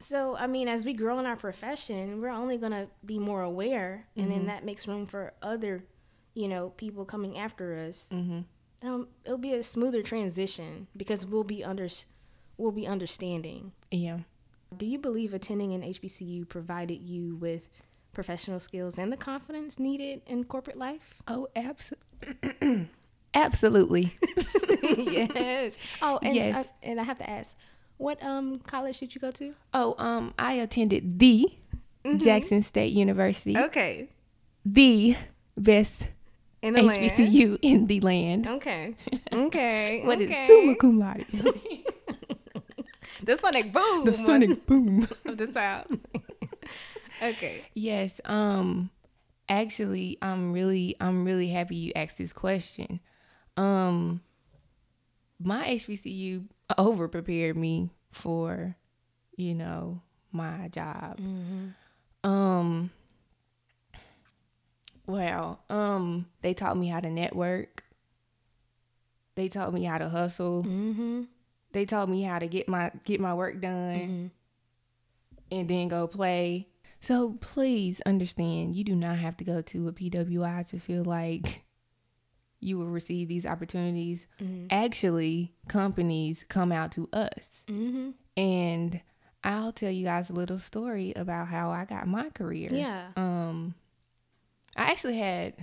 so, 0.00 0.36
I 0.36 0.48
mean, 0.48 0.66
as 0.66 0.84
we 0.84 0.92
grow 0.92 1.20
in 1.20 1.26
our 1.26 1.36
profession, 1.36 2.20
we're 2.20 2.30
only 2.30 2.58
going 2.58 2.72
to 2.72 2.88
be 3.06 3.18
more 3.20 3.42
aware. 3.42 4.08
And 4.16 4.30
then 4.30 4.46
that 4.46 4.64
makes 4.64 4.88
room 4.88 5.06
for 5.06 5.32
other, 5.40 5.84
you 6.34 6.48
know, 6.48 6.70
people 6.70 7.04
coming 7.04 7.38
after 7.38 7.76
us 7.76 8.10
Mm-hmm. 8.12 8.40
um, 8.88 9.06
it'll 9.24 9.38
be 9.38 9.54
a 9.54 9.62
smoother 9.62 10.02
transition 10.02 10.88
because 10.96 11.24
we'll 11.24 11.44
be 11.44 11.62
under 11.62 11.88
we'll 12.56 12.72
be 12.72 12.86
understanding. 12.86 13.72
Yeah. 13.90 14.18
Do 14.76 14.86
you 14.86 14.98
believe 14.98 15.34
attending 15.34 15.72
an 15.74 15.82
HBCU 15.82 16.48
provided 16.48 17.02
you 17.02 17.36
with 17.36 17.68
professional 18.14 18.60
skills 18.60 18.98
and 18.98 19.12
the 19.12 19.16
confidence 19.16 19.78
needed 19.78 20.22
in 20.26 20.44
corporate 20.44 20.76
life? 20.78 21.14
Oh, 21.28 21.48
absolutely. 21.56 22.88
Absolutely. 23.34 24.12
yes. 24.82 25.78
Oh, 26.02 26.18
and 26.22 26.34
Yes. 26.34 26.66
I, 26.66 26.86
and 26.86 27.00
I 27.00 27.04
have 27.04 27.18
to 27.18 27.28
ask, 27.28 27.56
what 27.98 28.22
um 28.22 28.58
college 28.60 28.98
did 28.98 29.14
you 29.14 29.20
go 29.20 29.30
to? 29.32 29.54
Oh, 29.72 29.94
um, 29.98 30.34
I 30.38 30.54
attended 30.54 31.18
the 31.18 31.46
Mm-hmm. 32.04 32.18
Jackson 32.18 32.62
State 32.64 32.92
University, 32.92 33.56
Okay, 33.56 34.08
the 34.66 35.14
best 35.56 36.08
in 36.60 36.74
the 36.74 36.80
HBCU 36.80 37.60
in 37.62 37.86
the 37.86 38.00
land. 38.00 38.46
Okay. 38.48 38.96
Okay. 39.32 40.02
What 40.04 40.20
is 40.20 40.28
okay. 40.28 40.48
summa 40.48 40.74
cum 40.74 40.98
laude? 40.98 41.24
The 43.26 43.36
sonic 43.36 43.72
boom. 43.72 44.04
the 44.04 44.12
sonic 44.14 44.66
boom. 44.66 45.08
of 45.24 45.38
the 45.38 45.52
sound. 45.52 46.06
okay. 47.22 47.62
Yes. 47.74 48.20
Um. 48.24 48.90
Actually, 49.48 50.18
I'm 50.22 50.52
really, 50.52 50.96
I'm 51.00 51.24
really 51.24 51.48
happy 51.48 51.76
you 51.76 51.92
asked 51.94 52.18
this 52.18 52.32
question. 52.32 53.00
Um. 53.56 54.22
My 55.38 55.64
HBCU 55.68 56.46
over 56.78 57.08
prepared 57.08 57.56
me 57.56 57.90
for, 58.12 58.76
you 59.36 59.54
know, 59.54 60.02
my 60.32 60.68
job. 60.68 61.20
Um. 62.24 62.90
Well, 65.06 65.60
um, 65.68 66.26
they 66.42 66.54
taught 66.54 66.76
me 66.76 66.88
how 66.88 67.00
to 67.00 67.10
network. 67.10 67.84
They 69.34 69.48
taught 69.48 69.72
me 69.72 69.84
how 69.84 69.98
to 69.98 70.08
hustle. 70.08 70.62
Mm-hmm. 70.64 71.22
They 71.72 71.84
taught 71.84 72.08
me 72.08 72.22
how 72.22 72.38
to 72.38 72.46
get 72.46 72.68
my 72.68 72.90
get 73.04 73.20
my 73.20 73.34
work 73.34 73.60
done 73.60 74.30
and 75.50 75.68
then 75.68 75.88
go 75.88 76.06
play. 76.06 76.68
So 77.00 77.36
please 77.40 78.00
understand, 78.06 78.74
you 78.74 78.84
do 78.84 78.94
not 78.94 79.18
have 79.18 79.36
to 79.38 79.44
go 79.44 79.60
to 79.60 79.88
a 79.88 79.92
PWI 79.92 80.68
to 80.68 80.78
feel 80.78 81.04
like 81.04 81.62
you 82.60 82.78
will 82.78 82.86
receive 82.86 83.26
these 83.28 83.44
opportunities. 83.44 84.26
Actually, 84.70 85.52
companies 85.66 86.44
come 86.48 86.70
out 86.70 86.92
to 86.92 87.08
us. 87.12 87.48
Mm-hmm. 87.66 88.10
And 88.36 89.00
I'll 89.42 89.72
tell 89.72 89.90
you 89.90 90.04
guys 90.04 90.30
a 90.30 90.32
little 90.32 90.60
story 90.60 91.12
about 91.16 91.48
how 91.48 91.70
I 91.70 91.84
got 91.84 92.06
my 92.06 92.30
career. 92.30 92.70
Yeah. 92.72 93.08
Um 93.16 93.74
I 94.76 94.90
actually 94.90 95.18
had 95.18 95.54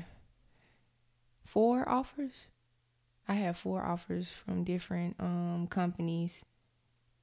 four 1.46 1.88
offers. 1.88 2.34
I 3.30 3.36
had 3.36 3.56
four 3.58 3.82
offers 3.82 4.28
from 4.46 4.64
different 4.66 5.16
um 5.20 5.68
companies 5.70 6.42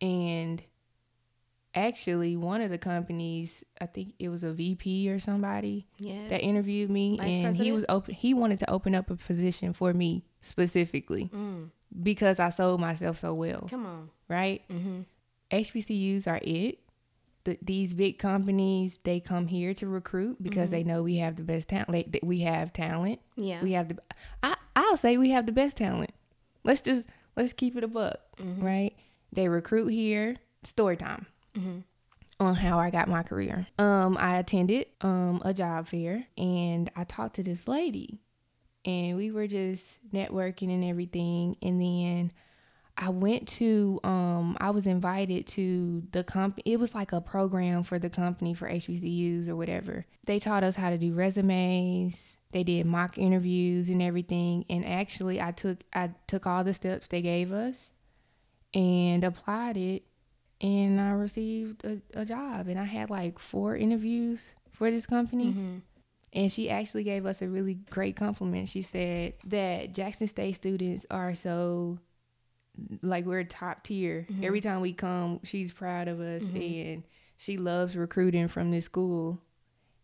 and 0.00 0.62
actually 1.75 2.36
one 2.36 2.60
of 2.62 2.70
the 2.70 2.78
companies, 2.78 3.62
I 3.80 3.86
think 3.86 4.14
it 4.18 4.28
was 4.30 4.42
a 4.42 4.52
VP 4.52 5.10
or 5.10 5.20
somebody 5.20 5.86
Yes. 5.98 6.30
that 6.30 6.40
interviewed 6.40 6.90
me 6.90 7.16
Vice 7.18 7.38
and 7.38 7.54
he 7.56 7.72
was 7.72 7.84
open 7.88 8.14
he 8.14 8.32
wanted 8.34 8.58
to 8.60 8.70
open 8.70 8.94
up 8.94 9.10
a 9.10 9.16
position 9.16 9.72
for 9.75 9.92
me 9.92 10.25
specifically 10.40 11.28
Mm. 11.34 11.70
because 12.02 12.38
I 12.38 12.48
sold 12.50 12.80
myself 12.80 13.18
so 13.18 13.34
well, 13.34 13.66
Come 13.68 13.84
on. 13.86 14.10
right? 14.28 14.62
Mm-hmm. 14.70 15.00
HBCUs 15.50 16.26
are 16.26 16.40
it. 16.42 16.78
The, 17.44 17.56
these 17.62 17.94
big 17.94 18.18
companies, 18.18 18.98
they 19.04 19.20
come 19.20 19.46
here 19.46 19.72
to 19.75 19.86
recruit 19.86 20.42
because 20.42 20.70
they 20.70 20.82
know 20.82 21.04
we 21.04 21.18
have 21.18 21.36
the 21.36 21.44
best 21.44 21.68
talent. 21.68 21.90
Like, 21.90 22.10
that 22.10 22.25
we 22.25 22.40
have 22.40 22.72
talent. 22.72 23.20
Yeah. 23.36 23.62
We 23.62 23.70
have 23.72 23.88
the. 23.90 23.98
I 24.42 24.55
I'll 24.76 24.97
say 24.97 25.16
we 25.16 25.30
have 25.30 25.47
the 25.47 25.52
best 25.52 25.78
talent. 25.78 26.11
Let's 26.62 26.80
just 26.83 27.09
let's 27.37 27.52
keep 27.52 27.76
it 27.76 27.83
a 27.85 27.88
buck, 27.88 28.18
right? 28.38 28.92
They 29.33 29.49
recruit 29.49 29.88
here. 29.88 30.37
Story 30.62 30.97
time 30.97 31.26
on 32.38 32.54
how 32.54 32.78
I 32.78 32.90
got 32.90 33.09
my 33.09 33.23
career. 33.23 33.66
Um, 33.78 34.16
I 34.21 34.37
attended 34.38 34.87
um 35.00 35.40
a 35.45 35.54
job 35.54 35.88
fair 35.88 36.26
and 36.37 36.90
I 36.95 37.04
talked 37.04 37.37
to 37.37 37.42
this 37.42 37.66
lady, 37.66 38.21
and 38.85 39.16
we 39.16 39.30
were 39.30 39.47
just 39.47 39.99
networking 40.12 40.73
and 40.73 40.85
everything, 40.85 41.56
and 41.62 41.80
then. 41.80 42.33
I 42.98 43.10
went 43.10 43.46
to 43.48 44.00
um 44.04 44.56
I 44.60 44.70
was 44.70 44.86
invited 44.86 45.46
to 45.48 46.02
the 46.12 46.24
company 46.24 46.62
it 46.64 46.80
was 46.80 46.94
like 46.94 47.12
a 47.12 47.20
program 47.20 47.82
for 47.82 47.98
the 47.98 48.10
company 48.10 48.54
for 48.54 48.68
HBCUs 48.68 49.48
or 49.48 49.56
whatever. 49.56 50.06
They 50.24 50.38
taught 50.38 50.64
us 50.64 50.76
how 50.76 50.90
to 50.90 50.98
do 50.98 51.12
resumes. 51.12 52.36
They 52.52 52.64
did 52.64 52.86
mock 52.86 53.18
interviews 53.18 53.88
and 53.88 54.00
everything 54.00 54.64
and 54.70 54.86
actually 54.86 55.40
I 55.40 55.52
took 55.52 55.78
I 55.92 56.10
took 56.26 56.46
all 56.46 56.64
the 56.64 56.74
steps 56.74 57.08
they 57.08 57.22
gave 57.22 57.52
us 57.52 57.90
and 58.72 59.24
applied 59.24 59.76
it 59.76 60.04
and 60.60 61.00
I 61.00 61.10
received 61.10 61.84
a, 61.84 62.00
a 62.14 62.24
job 62.24 62.68
and 62.68 62.78
I 62.78 62.84
had 62.84 63.10
like 63.10 63.38
four 63.38 63.76
interviews 63.76 64.50
for 64.72 64.90
this 64.90 65.06
company. 65.06 65.46
Mm-hmm. 65.46 65.76
And 66.32 66.52
she 66.52 66.68
actually 66.68 67.04
gave 67.04 67.24
us 67.24 67.40
a 67.40 67.48
really 67.48 67.74
great 67.90 68.16
compliment. 68.16 68.68
She 68.68 68.82
said 68.82 69.34
that 69.44 69.94
Jackson 69.94 70.28
State 70.28 70.56
students 70.56 71.06
are 71.10 71.34
so 71.34 71.98
like 73.02 73.25
we're 73.25 73.45
top 73.45 73.85
tier. 73.85 74.26
Every 74.42 74.61
time 74.61 74.80
we 74.80 74.92
come, 74.92 75.40
she's 75.45 75.73
proud 75.73 76.09
of 76.09 76.21
us 76.21 76.42
and 76.54 77.02
she 77.37 77.56
loves 77.56 77.97
recruiting 77.97 78.49
from 78.49 78.71
this 78.71 78.85
school. 78.87 79.38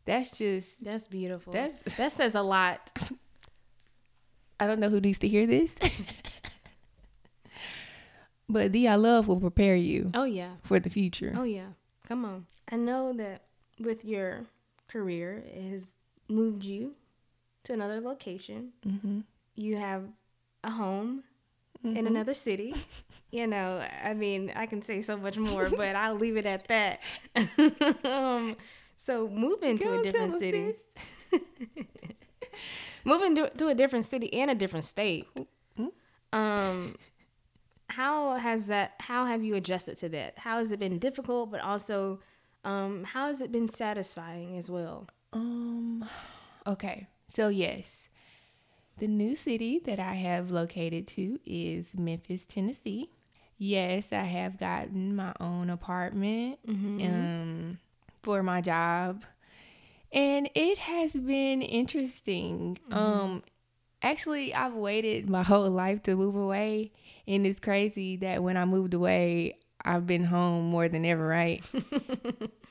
That's 0.04 0.36
just 0.36 0.82
That's 0.84 1.08
beautiful. 1.08 1.52
That's- 1.52 1.82
that 1.96 2.12
says 2.12 2.34
a 2.34 2.42
lot. 2.42 2.92
I 4.60 4.66
don't 4.66 4.80
know 4.80 4.90
who 4.90 5.00
needs 5.00 5.18
to 5.20 5.28
hear 5.28 5.46
this. 5.46 5.74
but 8.48 8.72
the 8.72 8.88
I 8.88 8.96
love 8.96 9.28
will 9.28 9.40
prepare 9.40 9.76
you 9.76 10.10
Oh 10.14 10.24
yeah. 10.24 10.52
for 10.62 10.78
the 10.80 10.90
future. 10.90 11.32
Oh 11.36 11.44
yeah. 11.44 11.68
Come 12.06 12.24
on. 12.24 12.46
I 12.70 12.76
know 12.76 13.12
that 13.14 13.42
with 13.78 14.04
your 14.04 14.44
career 14.88 15.44
it 15.46 15.70
has 15.70 15.94
moved 16.28 16.64
you 16.64 16.94
to 17.64 17.72
another 17.72 18.00
location. 18.00 18.72
Mm-hmm. 18.86 19.20
You 19.54 19.76
have 19.76 20.04
a 20.64 20.70
home 20.70 21.24
in 21.84 21.94
Mhm. 21.94 22.06
another 22.06 22.34
city. 22.34 22.74
you 23.30 23.46
know, 23.46 23.84
I 24.04 24.14
mean, 24.14 24.52
I 24.54 24.66
can 24.66 24.82
say 24.82 25.00
so 25.02 25.16
much 25.16 25.36
more, 25.38 25.68
but 25.70 25.94
I'll 26.02 26.14
leave 26.14 26.36
it 26.36 26.46
at 26.46 26.68
that. 26.68 27.00
um, 28.04 28.56
so 28.98 29.28
moving 29.28 29.78
to 29.78 29.92
a 29.92 30.02
different 30.02 30.32
city, 30.38 30.74
moving 33.04 33.34
to, 33.36 33.50
to 33.50 33.68
a 33.68 33.74
different 33.74 34.06
city 34.06 34.32
and 34.32 34.50
a 34.50 34.54
different 34.54 34.84
state. 34.84 35.26
Mhm. 35.78 35.90
Um, 36.32 36.96
how 37.88 38.36
has 38.36 38.66
that? 38.68 38.92
How 39.00 39.24
have 39.24 39.42
you 39.42 39.54
adjusted 39.54 39.96
to 39.98 40.08
that? 40.10 40.38
How 40.38 40.58
has 40.58 40.72
it 40.72 40.78
been 40.78 40.98
difficult, 40.98 41.50
but 41.50 41.60
also, 41.60 42.20
um, 42.64 43.04
how 43.04 43.26
has 43.26 43.40
it 43.40 43.50
been 43.52 43.68
satisfying 43.68 44.56
as 44.56 44.70
well? 44.70 45.08
Um, 45.32 46.04
okay. 46.66 47.06
So, 47.28 47.48
yes, 47.48 48.08
the 48.98 49.06
new 49.06 49.34
city 49.36 49.80
that 49.84 49.98
I 49.98 50.14
have 50.14 50.50
located 50.50 51.06
to 51.08 51.38
is 51.44 51.86
Memphis, 51.96 52.42
Tennessee. 52.46 53.10
Yes, 53.58 54.12
I 54.12 54.22
have 54.22 54.58
gotten 54.58 55.14
my 55.16 55.32
own 55.40 55.70
apartment 55.70 56.58
um, 57.00 57.78
for 58.22 58.42
my 58.42 58.60
job, 58.60 59.22
and 60.12 60.48
it 60.54 60.78
has 60.78 61.12
been 61.12 61.62
interesting. 61.62 62.78
Um, 62.90 63.42
actually, 64.02 64.52
I've 64.54 64.74
waited 64.74 65.30
my 65.30 65.42
whole 65.50 65.70
life 65.70 66.02
to 66.04 66.16
move 66.16 66.34
away, 66.36 66.92
and 67.26 67.46
it's 67.46 67.60
crazy 67.60 68.16
that 68.16 68.42
when 68.42 68.56
I 68.56 68.64
moved 68.64 68.94
away, 68.94 69.58
I've 69.84 70.06
been 70.06 70.24
home 70.24 70.66
more 70.66 70.88
than 70.88 71.04
ever, 71.04 71.26
right? 71.26 71.64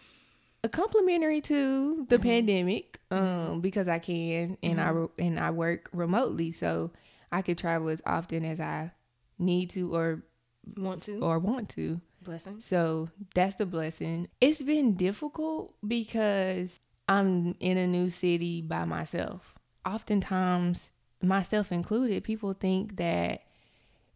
a 0.64 0.70
complimentary 0.70 1.42
to 1.42 2.06
the 2.10 2.18
mm-hmm. 2.18 2.24
pandemic 2.24 3.00
mm-hmm. 3.12 3.52
um 3.52 3.62
because 3.62 3.88
I 3.88 4.00
can 4.00 4.58
and 4.62 4.80
I 4.80 4.88
mm-hmm. 4.88 5.00
re- 5.00 5.28
and 5.28 5.40
I 5.40 5.52
work 5.52 5.90
remotely 5.94 6.52
so 6.52 6.92
I 7.32 7.42
could 7.42 7.58
travel 7.58 7.90
as 7.90 8.02
often 8.06 8.46
as 8.46 8.60
I 8.60 8.92
need 9.40 9.72
to 9.72 9.96
or 9.96 10.24
Want 10.78 11.04
to? 11.04 11.20
or 11.20 11.40
want 11.40 11.70
to. 11.70 12.02
Blessings. 12.22 12.66
So 12.66 13.10
that's 13.34 13.56
the 13.56 13.66
blessing. 13.66 14.28
It's 14.40 14.62
been 14.62 14.96
difficult 14.96 15.74
because 15.86 16.80
I'm 17.10 17.56
in 17.60 17.78
a 17.78 17.88
new 17.88 18.10
city 18.10 18.62
by 18.62 18.86
myself. 18.86 19.56
Oftentimes, 19.86 20.92
myself 21.22 21.72
included, 21.72 22.24
people 22.24 22.54
think 22.54 22.98
that 22.98 23.42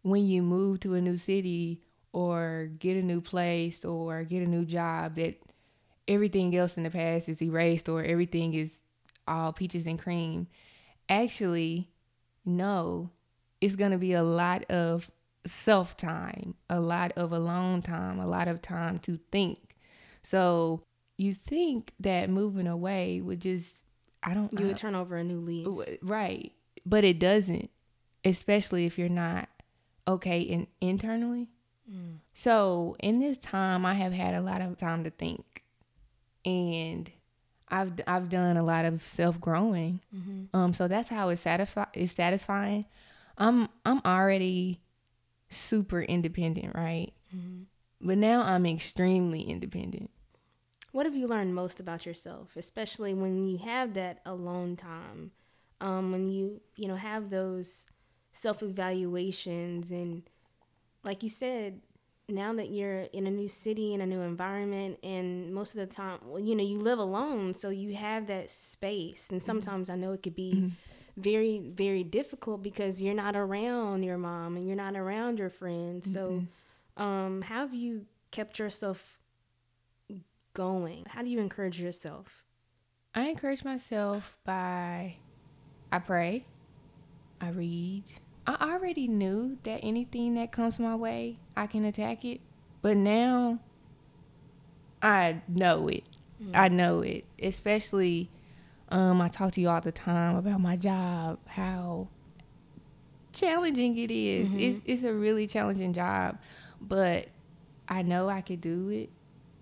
when 0.02 0.24
you 0.24 0.42
move 0.42 0.80
to 0.80 0.94
a 0.94 1.00
new 1.00 1.16
city 1.16 1.82
or 2.12 2.70
get 2.78 2.96
a 2.96 3.02
new 3.02 3.20
place 3.20 3.84
or 3.84 4.22
get 4.22 4.46
a 4.46 4.50
new 4.50 4.64
job 4.64 5.16
that 5.16 5.40
everything 6.08 6.56
else 6.56 6.76
in 6.76 6.82
the 6.82 6.90
past 6.90 7.28
is 7.28 7.42
erased 7.42 7.88
or 7.88 8.02
everything 8.02 8.54
is 8.54 8.80
all 9.26 9.52
peaches 9.52 9.84
and 9.86 9.98
cream. 9.98 10.46
Actually, 11.08 11.90
no. 12.44 13.10
It's 13.60 13.76
going 13.76 13.92
to 13.92 13.98
be 13.98 14.12
a 14.12 14.22
lot 14.22 14.64
of 14.70 15.10
self 15.46 15.96
time, 15.96 16.54
a 16.68 16.80
lot 16.80 17.12
of 17.16 17.32
alone 17.32 17.82
time, 17.82 18.18
a 18.18 18.26
lot 18.26 18.48
of 18.48 18.60
time 18.60 18.98
to 19.00 19.18
think. 19.32 19.58
So 20.22 20.82
you 21.16 21.34
think 21.34 21.92
that 22.00 22.28
moving 22.28 22.66
away 22.66 23.20
would 23.20 23.40
just, 23.40 23.66
I 24.22 24.34
don't 24.34 24.52
You 24.58 24.66
would 24.66 24.76
turn 24.76 24.94
over 24.94 25.16
a 25.16 25.24
new 25.24 25.40
leaf. 25.40 25.98
Right. 26.02 26.52
But 26.84 27.04
it 27.04 27.18
doesn't, 27.18 27.70
especially 28.24 28.86
if 28.86 28.98
you're 28.98 29.08
not 29.08 29.48
okay 30.06 30.40
in, 30.40 30.66
internally. 30.80 31.48
Mm. 31.90 32.18
So 32.34 32.96
in 33.00 33.18
this 33.20 33.38
time, 33.38 33.86
I 33.86 33.94
have 33.94 34.12
had 34.12 34.34
a 34.34 34.40
lot 34.40 34.60
of 34.60 34.76
time 34.76 35.04
to 35.04 35.10
think, 35.10 35.55
and 36.46 37.10
I've 37.68 37.92
I've 38.06 38.28
done 38.30 38.56
a 38.56 38.62
lot 38.62 38.84
of 38.84 39.06
self 39.06 39.40
growing. 39.40 40.00
Um, 40.54 40.72
so 40.72 40.86
that's 40.88 41.08
how 41.08 41.28
it's 41.30 41.42
satisfi- 41.44 41.88
it's 41.92 42.12
satisfying. 42.14 42.86
I'm 43.36 43.68
I'm 43.84 44.00
already 44.06 44.80
super 45.50 46.00
independent, 46.00 46.74
right? 46.74 47.12
But 48.00 48.18
now 48.18 48.42
I'm 48.42 48.64
extremely 48.66 49.42
independent. 49.42 50.10
What 50.92 51.04
have 51.06 51.14
you 51.16 51.26
learned 51.26 51.54
most 51.54 51.80
about 51.80 52.06
yourself, 52.06 52.56
especially 52.56 53.12
when 53.14 53.46
you 53.46 53.58
have 53.58 53.94
that 53.94 54.20
alone 54.24 54.76
time? 54.76 55.32
Um, 55.80 56.12
when 56.12 56.26
you 56.26 56.60
you 56.76 56.86
know 56.88 56.94
have 56.94 57.28
those 57.30 57.86
self 58.32 58.62
evaluations 58.62 59.90
and, 59.90 60.22
like 61.02 61.22
you 61.22 61.28
said, 61.28 61.80
now 62.28 62.52
that 62.54 62.70
you're 62.70 63.02
in 63.02 63.26
a 63.26 63.30
new 63.30 63.48
city 63.48 63.94
in 63.94 64.00
a 64.00 64.06
new 64.06 64.20
environment, 64.20 64.98
and 65.02 65.54
most 65.54 65.74
of 65.74 65.88
the 65.88 65.94
time, 65.94 66.18
well, 66.24 66.40
you 66.40 66.56
know, 66.56 66.64
you 66.64 66.78
live 66.78 66.98
alone, 66.98 67.54
so 67.54 67.68
you 67.68 67.94
have 67.94 68.26
that 68.26 68.50
space. 68.50 69.28
And 69.30 69.40
mm-hmm. 69.40 69.46
sometimes 69.46 69.90
I 69.90 69.96
know 69.96 70.12
it 70.12 70.22
could 70.22 70.34
be 70.34 70.54
mm-hmm. 70.54 70.68
very 71.16 71.70
very 71.72 72.02
difficult 72.02 72.62
because 72.62 73.00
you're 73.00 73.14
not 73.14 73.36
around 73.36 74.02
your 74.02 74.18
mom 74.18 74.56
and 74.56 74.66
you're 74.66 74.76
not 74.76 74.96
around 74.96 75.38
your 75.38 75.50
friends. 75.50 76.12
So, 76.12 76.30
mm-hmm. 76.98 77.02
um, 77.02 77.42
how 77.42 77.60
have 77.60 77.74
you 77.74 78.06
kept 78.32 78.58
yourself 78.58 79.18
going? 80.52 81.04
How 81.08 81.22
do 81.22 81.28
you 81.28 81.38
encourage 81.38 81.80
yourself? 81.80 82.44
I 83.14 83.28
encourage 83.28 83.64
myself 83.64 84.36
by 84.44 85.16
I 85.92 85.98
pray, 86.00 86.44
I 87.40 87.50
read. 87.50 88.04
I 88.46 88.72
already 88.72 89.08
knew 89.08 89.58
that 89.64 89.80
anything 89.82 90.34
that 90.34 90.52
comes 90.52 90.78
my 90.78 90.94
way, 90.94 91.38
I 91.56 91.66
can 91.66 91.84
attack 91.84 92.24
it. 92.24 92.40
But 92.82 92.96
now 92.96 93.58
I 95.02 95.42
know 95.48 95.88
it. 95.88 96.04
I 96.54 96.68
know 96.68 97.00
it. 97.00 97.24
Especially 97.42 98.30
um 98.90 99.20
I 99.20 99.28
talk 99.28 99.52
to 99.54 99.60
you 99.60 99.68
all 99.68 99.80
the 99.80 99.90
time 99.92 100.36
about 100.36 100.60
my 100.60 100.76
job, 100.76 101.38
how 101.46 102.08
challenging 103.32 103.98
it 103.98 104.10
is. 104.10 104.48
It's 104.54 104.80
it's 104.84 105.02
a 105.02 105.12
really 105.12 105.46
challenging 105.46 105.92
job, 105.92 106.38
but 106.80 107.28
I 107.88 108.02
know 108.02 108.28
I 108.28 108.40
could 108.40 108.60
do 108.60 108.88
it. 108.90 109.10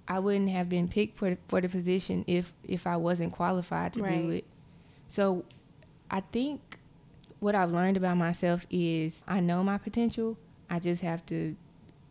I 0.07 0.19
wouldn't 0.19 0.51
have 0.51 0.69
been 0.69 0.89
picked 0.89 1.17
for 1.17 1.37
for 1.49 1.61
the 1.61 1.69
position 1.69 2.25
if 2.27 2.53
if 2.65 2.87
I 2.87 2.97
wasn't 2.97 3.33
qualified 3.33 3.95
to 3.95 4.03
do 4.03 4.31
it. 4.31 4.45
So 5.09 5.45
I 6.11 6.21
think 6.21 6.61
what 7.45 7.55
I've 7.55 7.71
learned 7.71 7.99
about 7.99 8.17
myself 8.17 8.65
is 8.71 9.23
I 9.29 9.41
know 9.41 9.63
my 9.63 9.77
potential. 9.77 10.39
I 10.71 10.79
just 10.79 11.03
have 11.03 11.27
to 11.27 11.55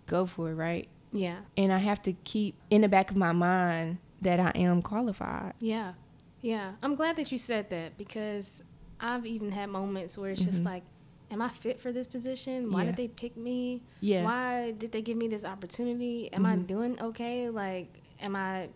go 0.06 0.28
for 0.28 0.52
it, 0.52 0.54
right? 0.54 0.88
Yeah, 1.12 1.38
And 1.58 1.74
I 1.74 1.80
have 1.80 2.02
to 2.04 2.14
keep 2.24 2.56
in 2.70 2.82
the 2.82 2.88
back 2.88 3.10
of 3.10 3.18
my 3.18 3.32
mind 3.32 3.98
that 4.22 4.40
I 4.40 4.52
am 4.56 4.82
qualified. 4.84 5.54
yeah, 5.60 5.94
yeah. 6.42 6.74
I'm 6.84 6.96
glad 6.96 7.16
that 7.16 7.32
you 7.32 7.38
said 7.40 7.70
that 7.72 7.98
because 7.98 8.64
I've 9.00 9.26
even 9.26 9.52
had 9.52 9.70
moments 9.70 10.18
where 10.18 10.32
it's 10.32 10.44
just 10.44 10.60
mm-hmm. 10.60 10.68
like, 10.68 10.84
am 11.32 11.42
I 11.42 11.50
fit 11.50 11.82
for 11.82 11.92
this 11.92 12.06
position? 12.06 12.72
Why 12.72 12.82
Yeah. 12.82 12.86
did 12.88 12.98
they 12.98 13.08
pick 13.08 13.36
me? 13.36 13.82
Yeah. 14.02 14.24
Why 14.24 14.72
did 14.72 14.92
they 14.92 15.02
give 15.02 15.18
me 15.18 15.28
this 15.28 15.46
opportunity? 15.46 16.32
Am 16.32 16.46
I 16.46 16.56
mm-hmm. 16.56 16.66
doing 16.66 17.02
okay? 17.02 17.50
Like, 17.50 17.88
am 18.20 18.36
I 18.36 18.70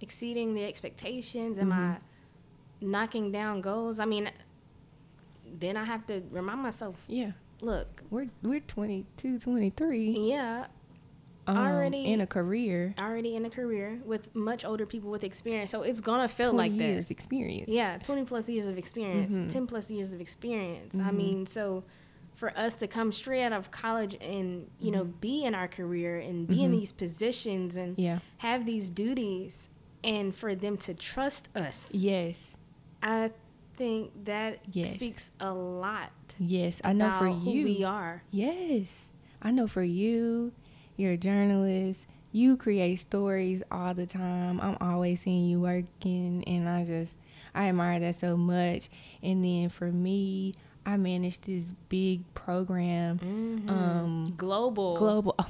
exceeding 0.00 0.54
the 0.54 0.64
expectations? 0.64 1.58
Am 1.58 1.70
mm-hmm. 1.70 1.92
I 1.92 1.98
knocking 2.80 3.30
down 3.30 3.60
goals? 3.60 4.00
I 4.00 4.06
mean, 4.06 4.30
then 5.58 5.76
I 5.76 5.84
have 5.84 6.06
to 6.08 6.22
remind 6.30 6.60
myself, 6.62 7.02
Yeah. 7.08 7.32
look, 7.60 8.02
We're 8.10 8.28
we're 8.42 8.60
22, 8.60 9.38
23. 9.38 10.10
yeah, 10.30 10.66
Um, 11.46 11.56
Already- 11.56 12.04
in 12.12 12.20
a 12.20 12.26
career. 12.26 12.94
already 12.98 13.34
in 13.34 13.44
a 13.44 13.50
career 13.50 14.00
with 14.04 14.32
much 14.36 14.64
older 14.64 14.86
people 14.86 15.10
with 15.10 15.24
experience, 15.24 15.70
so 15.70 15.82
it's 15.82 16.00
gonna 16.00 16.28
feel 16.28 16.52
20 16.52 16.68
like 16.70 16.78
that. 16.78 16.84
years 16.84 17.10
experience. 17.10 17.68
Yeah, 17.68 17.98
20 17.98 18.24
plus 18.24 18.48
years 18.48 18.66
of 18.66 18.76
experience, 18.78 19.32
Mm-hmm. 19.32 19.48
10 19.48 19.66
plus 19.66 19.90
years 19.90 20.12
of 20.12 20.20
experience. 20.20 20.94
I 20.96 21.10
mean, 21.10 21.46
so 21.46 21.82
for 22.34 22.56
us 22.56 22.74
to 22.74 22.86
come 22.86 23.10
straight 23.10 23.42
out 23.42 23.52
of 23.52 23.70
college 23.70 24.16
and, 24.20 24.70
you 24.78 24.90
know, 24.90 25.04
be 25.04 25.44
in 25.44 25.54
our 25.54 25.66
career 25.66 26.18
and 26.18 26.46
be 26.46 26.62
in 26.62 26.70
these 26.70 26.92
positions 26.92 27.74
and 27.74 27.92
Mm-hmm. 27.94 28.00
Yeah. 28.02 28.18
have 28.38 28.64
these 28.64 28.88
duties 28.90 29.68
and 30.04 30.34
for 30.34 30.54
them 30.54 30.76
to 30.78 30.94
trust 30.94 31.48
us, 31.56 31.92
Yes. 31.94 32.54
I 33.02 33.32
think 33.80 34.26
that 34.26 34.58
Yes. 34.72 34.92
speaks 34.94 35.30
a 35.40 35.52
lot 35.54 36.10
Yes. 36.38 36.80
I 36.84 36.92
know 36.92 37.10
for 37.18 37.28
who 37.28 37.50
you. 37.50 37.64
we 37.64 37.82
are. 37.84 38.22
Yes. 38.30 38.92
I 39.40 39.50
know 39.52 39.66
for 39.66 39.82
you, 39.82 40.52
you're 40.98 41.12
a 41.12 41.16
journalist. 41.16 42.00
You 42.30 42.56
create 42.58 43.00
stories 43.00 43.62
all 43.72 43.94
the 43.94 44.04
time. 44.06 44.60
I'm 44.60 44.76
always 44.82 45.22
seeing 45.22 45.46
you 45.48 45.60
working 45.60 46.44
and 46.46 46.68
I 46.68 46.84
just 46.84 47.14
I 47.54 47.68
admire 47.70 47.98
that 48.00 48.20
so 48.20 48.36
much. 48.36 48.90
And 49.22 49.42
then 49.44 49.70
for 49.70 49.90
me, 49.90 50.52
I 50.84 50.96
manage 50.98 51.40
this 51.40 51.64
big 51.88 52.20
program. 52.34 53.18
Um 53.68 54.34
Global. 54.36 54.96
global 54.98 55.34
oh, 55.38 55.48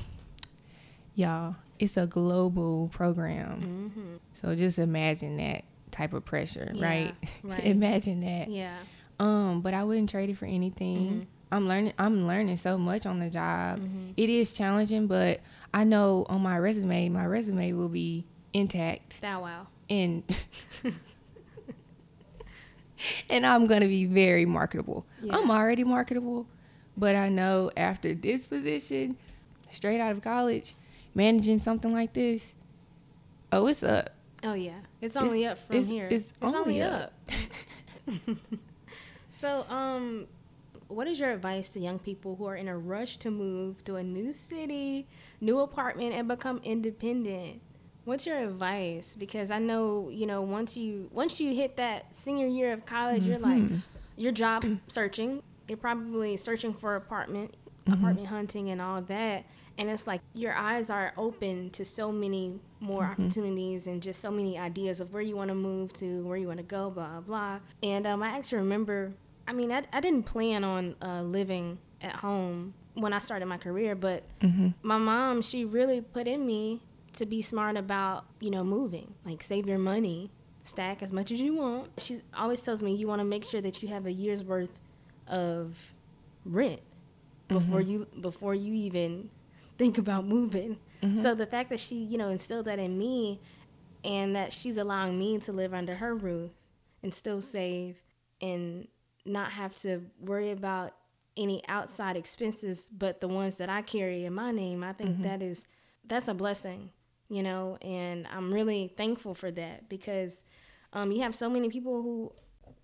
y'all, 1.17 1.57
it's 1.79 1.97
a 1.97 2.07
global 2.07 2.89
program. 2.93 3.91
hmm 3.95 4.17
So 4.41 4.55
just 4.55 4.79
imagine 4.79 5.37
that 5.39 5.65
type 5.91 6.13
of 6.13 6.25
pressure, 6.25 6.71
Yeah, 6.75 6.87
right? 6.87 7.15
right. 7.43 7.65
imagine 7.65 8.21
that. 8.21 8.49
Yeah. 8.49 8.77
Um, 9.19 9.61
but 9.61 9.75
I 9.75 9.85
wouldn't 9.85 10.11
trade 10.11 10.31
it 10.31 10.39
for 10.39 10.47
anything. 10.47 11.27
I'm 11.53 11.67
learning 11.67 11.93
I'm 11.99 12.27
learning 12.27 12.57
so 12.59 12.79
much 12.79 13.07
on 13.07 13.19
the 13.19 13.29
job. 13.29 13.81
Mm-hmm. 13.81 14.11
It 14.17 14.31
is 14.31 14.51
challenging, 14.53 15.07
but 15.07 15.41
I 15.75 15.85
know 15.85 16.25
on 16.29 16.41
my 16.43 16.59
resume, 16.59 17.09
my 17.09 17.27
resume 17.27 17.73
will 17.73 17.89
be 17.89 18.25
intact 18.53 19.21
Bow 19.21 19.43
wow. 19.43 19.67
and 19.89 20.23
and 23.31 23.47
I'm 23.47 23.67
gonna 23.67 23.87
be 23.89 24.05
very 24.07 24.47
marketable. 24.47 25.05
Yeah. 25.23 25.37
I'm 25.37 25.51
already 25.51 25.85
marketable, 25.85 26.47
but 26.97 27.15
I 27.17 27.29
know 27.29 27.71
after 27.77 28.15
this 28.15 28.45
position, 28.45 29.17
straight 29.73 30.01
out 30.01 30.13
of 30.13 30.23
college, 30.23 30.75
managing 31.15 31.59
something 31.59 31.93
like 31.93 32.13
this, 32.13 32.53
oh, 33.53 33.67
it's 33.67 33.83
up. 33.83 34.11
Oh 34.43 34.55
yeah, 34.55 34.81
it's 35.01 35.17
only 35.17 35.45
It's- 35.45 35.59
up 35.59 35.67
from 35.67 35.77
it's- 35.77 35.91
here. 35.91 36.09
it's 36.11 36.33
only 36.43 36.59
only 36.59 36.83
up. 36.83 37.13
so, 39.31 39.65
um, 39.69 40.27
what 40.89 41.07
is 41.07 41.21
your 41.21 41.31
advice 41.31 41.71
to 41.71 41.81
young 41.81 41.99
people 41.99 42.37
who 42.37 42.47
are 42.47 42.57
in 42.57 42.69
a 42.69 42.77
rush 42.77 43.17
to 43.19 43.31
move 43.31 43.85
to 43.85 43.97
a 43.97 44.03
new 44.03 44.33
city, 44.33 45.07
new 45.41 45.61
apartment, 45.61 46.13
and 46.15 46.27
become 46.29 46.61
independent? 46.65 47.61
What's 48.05 48.27
your 48.27 48.39
advice? 48.39 49.15
Because 49.19 49.51
I 49.51 49.59
know 49.59 50.09
you 50.11 50.27
know 50.27 50.43
once 50.43 50.77
you 50.77 51.09
once 51.13 51.39
you 51.41 51.55
hit 51.55 51.77
that 51.77 52.15
senior 52.15 52.47
year 52.47 52.73
of 52.73 52.85
college, 52.87 53.23
you're 53.23 53.39
like 53.39 53.63
Mhm. 53.63 53.83
you're 54.17 54.33
job 54.33 54.65
searching. 54.89 55.43
You're 55.69 55.77
probably 55.79 56.37
searching 56.37 56.73
for 56.75 56.97
apartment, 56.97 57.57
Mm-hmm. 57.87 57.93
apartment 57.95 58.27
hunting, 58.29 58.69
and 58.71 58.81
all 58.81 59.01
that. 59.03 59.45
And 59.79 59.89
it's 59.89 60.07
like 60.07 60.21
your 60.35 60.53
eyes 60.55 60.91
are 60.91 61.13
open 61.17 61.71
to 61.71 61.85
so 61.85 62.11
many 62.13 62.59
more 62.81 63.05
Mm-hmm. 63.05 63.23
opportunities 63.25 63.87
and 63.87 64.03
just 64.03 64.21
so 64.21 64.31
many 64.31 64.59
ideas 64.59 65.01
of 65.01 65.13
where 65.13 65.23
you 65.23 65.37
want 65.37 65.49
to 65.49 65.55
move 65.55 65.93
to, 65.95 66.25
where 66.27 66.37
you 66.39 66.47
want 66.47 66.59
to 66.59 66.65
go, 66.65 66.91
blah 66.91 67.21
blah. 67.21 67.59
And 67.83 68.07
um, 68.07 68.23
I 68.23 68.29
actually 68.37 68.59
remember. 68.59 69.13
I 69.47 69.53
mean, 69.53 69.73
I, 69.73 69.83
I 69.93 70.01
didn't 70.01 70.25
plan 70.25 70.63
on 70.65 70.95
uh, 71.03 71.23
living 71.23 71.79
at 72.01 72.17
home 72.17 72.73
when 72.95 73.13
I 73.13 73.19
started 73.19 73.47
my 73.47 73.59
career, 73.59 73.95
but 73.95 74.23
Mhm. 74.41 74.75
my 74.83 74.97
mom, 74.99 75.43
she 75.43 75.65
really 75.65 76.01
put 76.01 76.27
in 76.29 76.47
me 76.47 76.81
to 77.15 77.27
be 77.27 77.43
smart 77.43 77.77
about, 77.77 78.25
you 78.41 78.51
know, 78.51 78.63
moving. 78.65 79.15
Like 79.25 79.43
save 79.43 79.67
your 79.67 79.79
money, 79.79 80.31
stack 80.63 81.03
as 81.03 81.13
much 81.13 81.33
as 81.33 81.41
you 81.41 81.55
want. 81.57 81.89
She 81.99 82.21
always 82.37 82.63
tells 82.63 82.81
me 82.83 82.95
you 82.95 83.09
want 83.09 83.19
to 83.21 83.25
make 83.25 83.45
sure 83.45 83.61
that 83.61 83.83
you 83.83 83.89
have 83.89 84.07
a 84.07 84.13
year's 84.13 84.45
worth 84.45 84.81
of 85.27 85.95
rent 86.45 86.81
before 87.49 87.81
you 87.81 88.07
before 88.21 88.55
you 88.55 88.73
even 88.75 89.31
think 89.79 89.99
about 89.99 90.27
moving. 90.27 90.79
So 91.17 91.35
the 91.35 91.47
fact 91.47 91.71
that 91.71 91.81
she, 91.81 91.97
you 91.97 92.19
know, 92.19 92.29
instilled 92.29 92.67
that 92.67 92.79
in 92.79 92.99
me 92.99 93.41
and 94.05 94.35
that 94.37 94.53
she's 94.53 94.77
allowing 94.79 95.19
me 95.19 95.39
to 95.39 95.53
live 95.53 95.73
under 95.75 95.95
her 95.97 96.15
roof 96.15 96.51
and 97.03 97.15
still 97.15 97.41
save 97.41 97.97
and 98.41 98.87
not 99.25 99.53
have 99.53 99.75
to 99.83 100.03
worry 100.21 100.51
about 100.51 100.93
any 101.37 101.63
outside 101.69 102.17
expenses 102.17 102.91
but 102.93 103.21
the 103.21 103.29
ones 103.29 103.57
that 103.59 103.69
I 103.71 103.83
carry 103.83 104.25
in 104.25 104.35
my 104.35 104.51
name, 104.51 104.83
I 104.85 104.93
think 104.93 105.23
that 105.23 105.43
is 105.43 105.65
that's 106.05 106.29
a 106.29 106.35
blessing, 106.35 106.91
you 107.29 107.43
know, 107.43 107.79
and 107.83 108.27
I'm 108.27 108.53
really 108.53 108.93
thankful 108.97 109.35
for 109.35 109.51
that 109.53 109.89
because 109.89 110.43
um, 110.93 111.13
you 111.13 111.23
have 111.23 111.35
so 111.35 111.49
many 111.49 111.69
people 111.71 112.03
who 112.03 112.33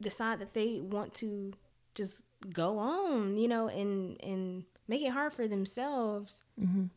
decide 0.01 0.39
that 0.39 0.55
they 0.55 0.81
want 0.81 1.13
to 1.15 1.53
just 1.95 2.23
go 2.53 2.79
on, 2.79 3.37
you 3.37 3.49
know, 3.49 3.69
and 3.69 4.17
and 4.23 4.65
make 4.89 5.03
it 5.03 5.11
hard 5.11 5.33
for 5.35 5.49
themselves 5.49 6.43
Mhm. 6.61 6.91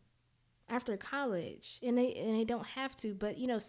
After 0.69 0.95
college, 0.97 1.79
and 1.83 1.97
they 1.97 2.13
and 2.13 2.35
they 2.39 2.45
don't 2.45 2.65
have 2.65 2.95
to. 2.97 3.13
But 3.13 3.37
you 3.37 3.47
know, 3.47 3.59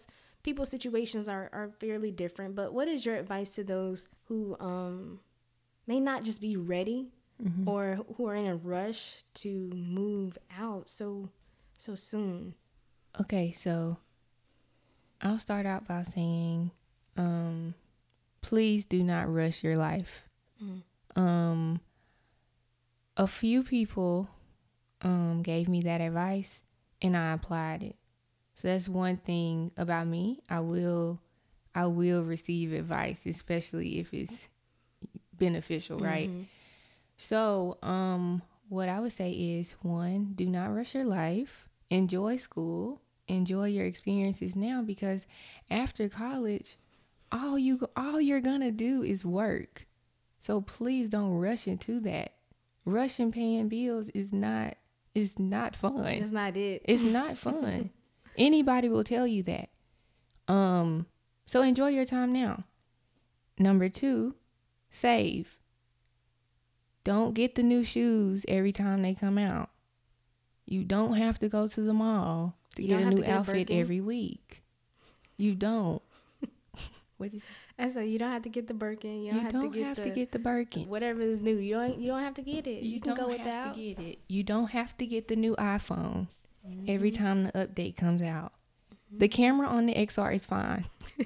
people's 0.43 0.69
situations 0.71 1.29
are 1.29 1.49
are 1.53 1.71
fairly 1.81 2.11
different. 2.11 2.55
But 2.55 2.73
what 2.73 2.89
is 2.89 3.05
your 3.07 3.17
advice 3.17 3.55
to 3.57 3.65
those 3.65 4.09
who 4.27 4.57
um 4.61 5.21
may 5.87 6.01
not 6.01 6.25
just 6.25 6.41
be 6.41 6.57
ready 6.57 7.09
Mhm. 7.43 7.67
or 7.67 8.05
who 8.17 8.27
are 8.27 8.35
in 8.37 8.47
a 8.47 8.55
rush 8.57 9.23
to 9.35 9.71
move 9.75 10.37
out 10.57 10.89
so 10.89 11.31
so 11.79 11.95
soon? 11.95 12.55
Okay, 13.21 13.53
so 13.53 13.97
I'll 15.23 15.39
start 15.39 15.67
out 15.67 15.87
by 15.89 16.03
saying, 16.03 16.71
um, 17.17 17.75
please 18.43 18.85
do 18.87 19.03
not 19.03 19.33
rush 19.33 19.63
your 19.65 19.77
life. 19.77 20.29
Mm. 20.63 20.83
Um, 21.17 21.81
a 23.17 23.27
few 23.27 23.63
people 23.63 24.29
um, 25.03 25.43
gave 25.43 25.69
me 25.69 25.81
that 25.83 26.01
advice 26.01 26.63
and 27.03 27.17
I 27.17 27.33
applied 27.33 27.83
it. 27.83 27.97
So 28.55 28.69
that's 28.69 28.89
one 28.89 29.17
thing 29.19 29.73
about 29.77 30.07
me. 30.07 30.41
I 30.49 30.61
will 30.61 31.21
I 31.75 31.87
will 31.87 32.25
receive 32.25 32.73
advice, 32.73 33.27
especially 33.27 33.99
if 34.01 34.13
it's 34.13 34.37
beneficial, 35.39 35.99
right? 35.99 36.29
Mhm. 36.29 36.45
So, 37.17 37.79
um, 37.83 38.43
what 38.69 38.89
I 38.89 39.01
would 39.01 39.13
say 39.13 39.31
is 39.33 39.73
one, 39.83 40.33
do 40.35 40.47
not 40.47 40.75
rush 40.75 40.95
your 40.95 41.05
life. 41.05 41.69
Enjoy 41.91 42.37
school. 42.37 43.01
Enjoy 43.29 43.67
your 43.67 43.87
experiences 43.87 44.57
now 44.57 44.83
because 44.83 45.27
after 45.71 46.09
college, 46.09 46.77
all 47.31 47.59
you 47.59 47.89
all 47.97 48.21
you're 48.21 48.41
gonna 48.41 48.73
do 48.73 49.03
is 49.03 49.25
work. 49.25 49.87
So 50.41 50.61
please 50.61 51.09
don't 51.11 51.33
rush 51.35 51.69
into 51.69 52.01
that. 52.01 52.33
Rushing 52.85 53.31
paying 53.31 53.69
bills 53.69 54.09
is 54.11 54.33
not 54.33 54.77
is 55.15 55.39
not 55.39 55.77
fun. 55.77 56.07
It's 56.07 56.31
not 56.31 56.57
it. 56.57 56.83
It's 56.85 57.03
not 57.03 57.37
fun. 57.39 57.91
Anybody 58.37 58.89
will 58.89 59.05
tell 59.05 59.27
you 59.27 59.43
that. 59.45 59.71
Um, 60.49 61.07
so 61.47 61.63
enjoy 61.63 61.89
your 61.89 62.05
time 62.05 62.33
now. 62.33 62.65
Number 63.59 63.89
two, 63.89 64.35
save. 64.91 65.59
Don't 67.05 67.35
get 67.35 67.55
the 67.55 67.63
new 67.63 67.85
shoes 67.85 68.45
every 68.49 68.73
time 68.73 69.03
they 69.03 69.15
come 69.15 69.39
out. 69.39 69.71
You 70.67 70.85
don't 70.85 71.15
have 71.15 71.39
to 71.41 71.49
go 71.49 71.67
to 71.69 71.81
the 71.81 71.93
mall 71.93 72.57
to 72.77 72.83
You 72.83 72.89
get 72.97 73.03
a 73.07 73.11
new 73.11 73.23
get 73.23 73.31
outfit 73.31 73.71
every 73.71 74.01
week. 74.01 74.63
You 75.37 75.55
don't. 75.55 76.03
What 77.21 77.33
is 77.35 77.43
I 77.79 77.89
said 77.89 78.09
you 78.09 78.19
don't 78.19 78.33
have 78.33 78.43
to 78.43 78.49
get 78.49 78.67
the 78.67 78.75
Birkin. 78.75 79.23
You 79.23 79.27
you 79.27 79.33
don't 79.33 79.41
have 79.43 79.53
don't 79.53 79.63
to 79.73 79.79
get 79.79 79.87
have 79.87 79.97
the 79.97 80.03
to 80.05 80.11
get 80.11 80.33
the 80.33 80.39
Birkin. 80.39 80.89
whatever 80.89 81.21
is 81.21 81.41
new. 81.41 81.55
You 81.57 81.75
don't 81.75 81.99
you 82.01 82.09
don't 82.09 82.23
have 82.23 82.35
to 82.35 82.43
get 82.43 82.67
it. 82.67 82.83
You, 82.83 83.01
can 83.01 83.15
don't 83.15 83.27
go 83.27 83.31
have 83.31 83.39
without. 83.41 83.75
to 83.77 83.81
get 83.81 83.99
it. 83.99 84.19
You 84.29 84.43
don't 84.43 84.71
have 84.71 84.97
to 84.99 85.07
get 85.07 85.29
the 85.29 85.37
new 85.37 85.55
iPhone 85.57 86.27
Mm-hmm. 86.69 86.85
every 86.89 87.11
time 87.11 87.45
the 87.45 87.53
update 87.53 87.97
comes 87.97 88.21
out. 88.21 88.53
The 89.11 89.29
camera 89.29 89.67
on 89.67 89.87
the 89.87 89.95
XR 89.95 90.35
is 90.35 90.45
fine. 90.45 90.85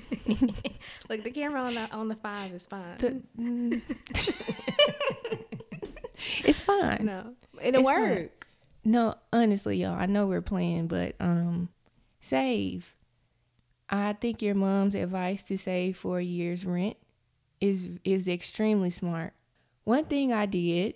Look, 1.08 1.24
the 1.24 1.32
camera 1.34 1.60
on 1.60 1.74
the 1.74 1.90
on 1.90 2.06
the 2.08 2.14
five 2.14 2.52
is 2.52 2.66
fine. 2.66 2.98
The- 2.98 3.20
mm. 3.36 3.82
it's 6.44 6.60
fine. 6.60 7.04
no, 7.04 7.34
it'll 7.60 7.80
It's 7.80 7.90
fine. 7.90 8.00
work. 8.10 8.46
No, 8.84 9.14
honestly, 9.32 9.78
y'all, 9.78 9.94
I 9.98 10.06
know 10.06 10.26
we're 10.26 10.40
playing, 10.42 10.86
but 10.86 11.14
um, 11.20 11.68
save. 12.20 12.93
I 13.88 14.14
think 14.14 14.42
your 14.42 14.54
mom's 14.54 14.94
advice 14.94 15.42
to 15.44 15.58
save 15.58 15.96
for 15.96 16.18
a 16.18 16.24
year's 16.24 16.64
rent 16.64 16.96
is 17.60 17.88
is 18.04 18.28
extremely 18.28 18.90
smart. 18.90 19.32
One 19.84 20.04
thing 20.04 20.32
I 20.32 20.46
did 20.46 20.94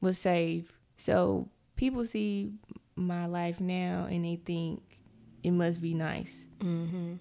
was 0.00 0.18
save. 0.18 0.72
So 0.96 1.48
people 1.76 2.04
see 2.04 2.52
my 2.96 3.26
life 3.26 3.60
now 3.60 4.06
and 4.10 4.24
they 4.24 4.36
think 4.36 5.00
it 5.42 5.52
must 5.52 5.80
be 5.80 5.94
nice. 5.94 6.44
Mm-hmm. 6.58 7.14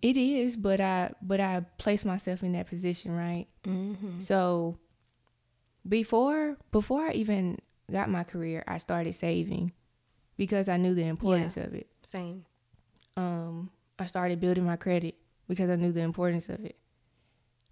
It 0.00 0.16
is, 0.16 0.56
but 0.56 0.80
I 0.80 1.12
but 1.20 1.40
I 1.40 1.64
placed 1.76 2.04
myself 2.04 2.42
in 2.42 2.52
that 2.52 2.68
position, 2.68 3.16
right? 3.16 3.46
Mm-hmm. 3.64 4.20
So 4.20 4.78
before 5.86 6.56
before 6.70 7.02
I 7.02 7.12
even 7.12 7.58
got 7.90 8.08
my 8.08 8.24
career, 8.24 8.64
I 8.66 8.78
started 8.78 9.14
saving 9.14 9.72
because 10.36 10.68
I 10.68 10.76
knew 10.76 10.94
the 10.94 11.06
importance 11.06 11.56
of 11.56 11.74
it. 11.74 11.88
Same. 12.02 12.44
Um, 13.16 13.70
I 13.98 14.06
started 14.06 14.40
building 14.40 14.64
my 14.64 14.76
credit 14.76 15.16
because 15.48 15.70
I 15.70 15.76
knew 15.76 15.92
the 15.92 16.00
importance 16.02 16.48
of 16.48 16.64
it. 16.64 16.76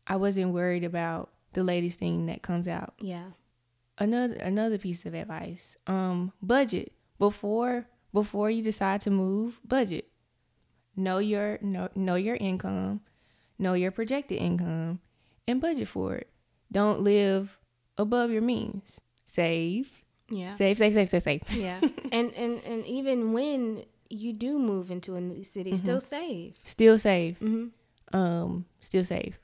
I 0.06 0.16
wasn't 0.16 0.52
worried 0.52 0.84
about 0.84 1.30
the 1.52 1.62
latest 1.64 1.98
thing 1.98 2.26
that 2.26 2.42
comes 2.42 2.68
out. 2.68 2.94
Yeah. 3.00 3.30
Another 3.98 4.34
another 4.34 4.78
piece 4.78 5.06
of 5.06 5.14
advice. 5.14 5.76
Um, 5.86 6.32
budget 6.42 6.92
before 7.18 7.86
before 8.12 8.50
you 8.50 8.62
decide 8.62 9.00
to 9.02 9.10
move. 9.10 9.58
Budget. 9.66 10.08
Know 10.96 11.18
your 11.18 11.58
know, 11.60 11.88
know 11.94 12.14
your 12.14 12.36
income, 12.36 13.00
know 13.58 13.74
your 13.74 13.90
projected 13.90 14.38
income, 14.38 15.00
and 15.46 15.60
budget 15.60 15.88
for 15.88 16.14
it. 16.16 16.28
Don't 16.72 17.00
live 17.00 17.58
above 17.98 18.30
your 18.30 18.42
means. 18.42 19.00
Save, 19.26 19.90
Yeah. 20.30 20.56
save, 20.56 20.78
save, 20.78 20.94
save, 20.94 21.10
save, 21.10 21.22
save. 21.22 21.42
Yeah. 21.52 21.80
and 22.12 22.32
and 22.34 22.60
and 22.64 22.86
even 22.86 23.32
when 23.32 23.84
you 24.10 24.32
do 24.32 24.58
move 24.58 24.90
into 24.90 25.14
a 25.14 25.20
new 25.20 25.42
city, 25.44 25.74
still 25.76 26.00
safe. 26.00 26.54
Still 26.64 26.98
safe. 26.98 27.38
Mm-hmm. 27.40 28.16
Um, 28.16 28.66
still 28.80 29.04
safe. 29.04 29.38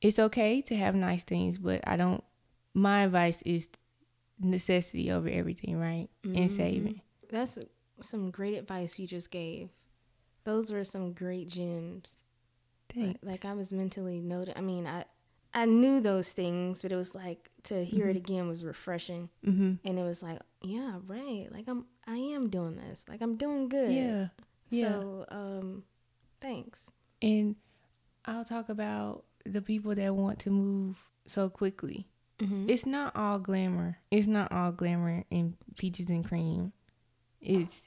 It's 0.00 0.18
okay 0.18 0.60
to 0.62 0.76
have 0.76 0.94
nice 0.94 1.22
things, 1.24 1.58
but 1.58 1.80
I 1.86 1.96
don't. 1.96 2.22
My 2.74 3.04
advice 3.04 3.42
is 3.42 3.68
necessity 4.38 5.10
over 5.10 5.28
everything, 5.28 5.78
right? 5.78 6.08
And 6.24 6.36
Mhm. 6.36 6.56
saving. 6.56 7.00
That's 7.30 7.58
some 8.02 8.30
great 8.30 8.54
advice 8.54 8.98
you 8.98 9.06
just 9.06 9.30
gave. 9.30 9.70
Those 10.44 10.70
were 10.70 10.84
some 10.84 11.12
great 11.12 11.48
gems. 11.48 12.16
Thanks. 12.90 13.18
Like 13.24 13.44
I 13.44 13.54
was 13.54 13.72
mentally 13.72 14.20
noted. 14.20 14.54
I 14.56 14.60
mean, 14.60 14.86
I 14.86 15.06
I 15.54 15.64
knew 15.64 16.00
those 16.00 16.32
things, 16.32 16.82
but 16.82 16.92
it 16.92 16.96
was 16.96 17.14
like 17.14 17.50
to 17.64 17.84
hear 17.84 18.06
Mm-hmm. 18.06 18.10
it 18.10 18.16
again 18.16 18.48
was 18.48 18.64
refreshing, 18.64 19.30
hmm 19.44 19.74
and 19.84 19.98
it 19.98 20.02
was 20.02 20.22
like, 20.22 20.40
yeah, 20.62 20.98
right. 21.06 21.48
Like 21.50 21.64
I'm, 21.68 21.86
I 22.06 22.16
am 22.16 22.48
doing 22.50 22.76
this. 22.76 23.04
Like 23.08 23.22
I'm 23.22 23.36
doing 23.36 23.68
good. 23.68 23.92
Yeah. 23.92 24.28
Yeah. 24.68 24.88
So, 24.90 25.26
um, 25.28 25.84
thanks. 26.40 26.90
And 27.22 27.56
I'll 28.24 28.44
talk 28.44 28.68
about 28.68 29.24
the 29.44 29.62
people 29.62 29.94
that 29.94 30.14
want 30.14 30.40
to 30.40 30.50
move 30.50 30.96
so 31.28 31.48
quickly. 31.48 32.06
Mm-hmm. 32.40 32.68
It's 32.68 32.84
not 32.84 33.14
all 33.16 33.38
glamour. 33.38 33.98
It's 34.10 34.26
not 34.26 34.52
all 34.52 34.72
glamour 34.72 35.24
and 35.30 35.54
peaches 35.78 36.10
and 36.10 36.24
cream. 36.24 36.72
It's 37.40 37.82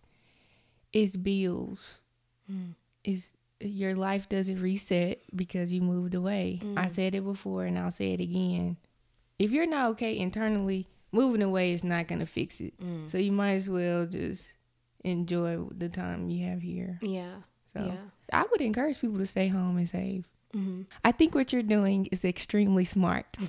it's 0.93 1.15
bills. 1.17 1.99
Mm. 2.51 2.73
It's 3.03 3.31
your 3.61 3.93
life 3.95 4.29
doesn't 4.29 4.61
reset 4.61 5.21
because 5.35 5.71
you 5.71 5.81
moved 5.81 6.15
away. 6.15 6.59
I 6.77 6.87
Mm. 6.87 6.95
said 6.95 7.15
it 7.15 7.23
before 7.23 7.65
and 7.65 7.77
I'll 7.77 7.91
say 7.91 8.13
it 8.13 8.21
again. 8.21 8.77
If 9.37 9.51
you're 9.51 9.67
not 9.67 9.91
okay 9.91 10.17
internally, 10.17 10.87
moving 11.11 11.41
away 11.41 11.73
is 11.73 11.83
not 11.83 12.07
gonna 12.07 12.25
fix 12.25 12.59
it. 12.61 12.73
Mm. 12.79 13.09
So 13.09 13.17
you 13.17 13.31
might 13.31 13.53
as 13.53 13.69
well 13.69 14.05
just 14.05 14.47
enjoy 15.03 15.57
the 15.77 15.89
time 15.89 16.29
you 16.29 16.45
have 16.47 16.61
here. 16.61 16.99
Yeah. 17.01 17.41
So 17.73 17.83
Yeah. 17.85 17.97
I 18.31 18.45
would 18.49 18.61
encourage 18.61 18.99
people 18.99 19.17
to 19.17 19.25
stay 19.25 19.47
home 19.47 19.77
and 19.77 19.89
save. 19.89 20.27
Mm-hmm. 20.53 20.83
I 21.03 21.11
think 21.11 21.35
what 21.35 21.51
you're 21.53 21.61
doing 21.63 22.07
is 22.11 22.23
extremely 22.25 22.85
smart. 22.85 23.37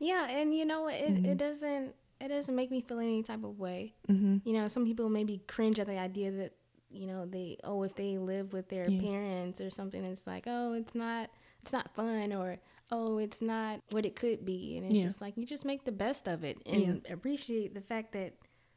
Yeah, 0.00 0.26
and 0.28 0.54
you 0.54 0.64
know? 0.64 0.88
It, 0.88 1.04
Mhm. 1.14 1.24
it 1.26 1.38
doesn't 1.38 1.94
it 2.20 2.28
doesn't 2.28 2.54
make 2.54 2.70
me 2.70 2.80
feel 2.80 2.98
any 3.00 3.22
type 3.22 3.44
of 3.44 3.58
way. 3.58 3.94
hmm 4.06 4.38
You 4.44 4.52
know, 4.54 4.68
some 4.68 4.84
people 4.86 5.08
maybe 5.10 5.40
cringe 5.46 5.78
at 5.78 5.86
the 5.86 5.98
idea 5.98 6.30
that 6.30 6.52
you 6.94 7.06
know 7.06 7.26
they 7.26 7.58
oh 7.64 7.82
if 7.82 7.94
they 7.96 8.18
live 8.18 8.52
with 8.52 8.68
their 8.68 8.88
Yeah. 8.88 9.00
parents 9.00 9.60
or 9.60 9.70
something, 9.70 10.04
it's 10.04 10.26
like 10.26 10.44
oh 10.46 10.72
it's 10.74 10.94
not 10.94 11.30
it's 11.62 11.72
not 11.72 11.94
fun 11.94 12.32
or 12.32 12.58
oh 12.90 13.18
it's 13.18 13.40
not 13.42 13.80
what 13.90 14.04
it 14.06 14.14
could 14.16 14.44
be, 14.44 14.76
and 14.76 14.86
it's 14.86 14.96
Yeah. 14.98 15.04
just 15.04 15.20
like 15.20 15.36
you 15.36 15.44
just 15.46 15.64
make 15.64 15.84
the 15.84 15.92
best 15.92 16.28
of 16.28 16.44
it 16.44 16.58
and 16.66 17.04
appreciate 17.10 17.74
the 17.74 17.80
fact 17.80 18.12
that 18.12 18.34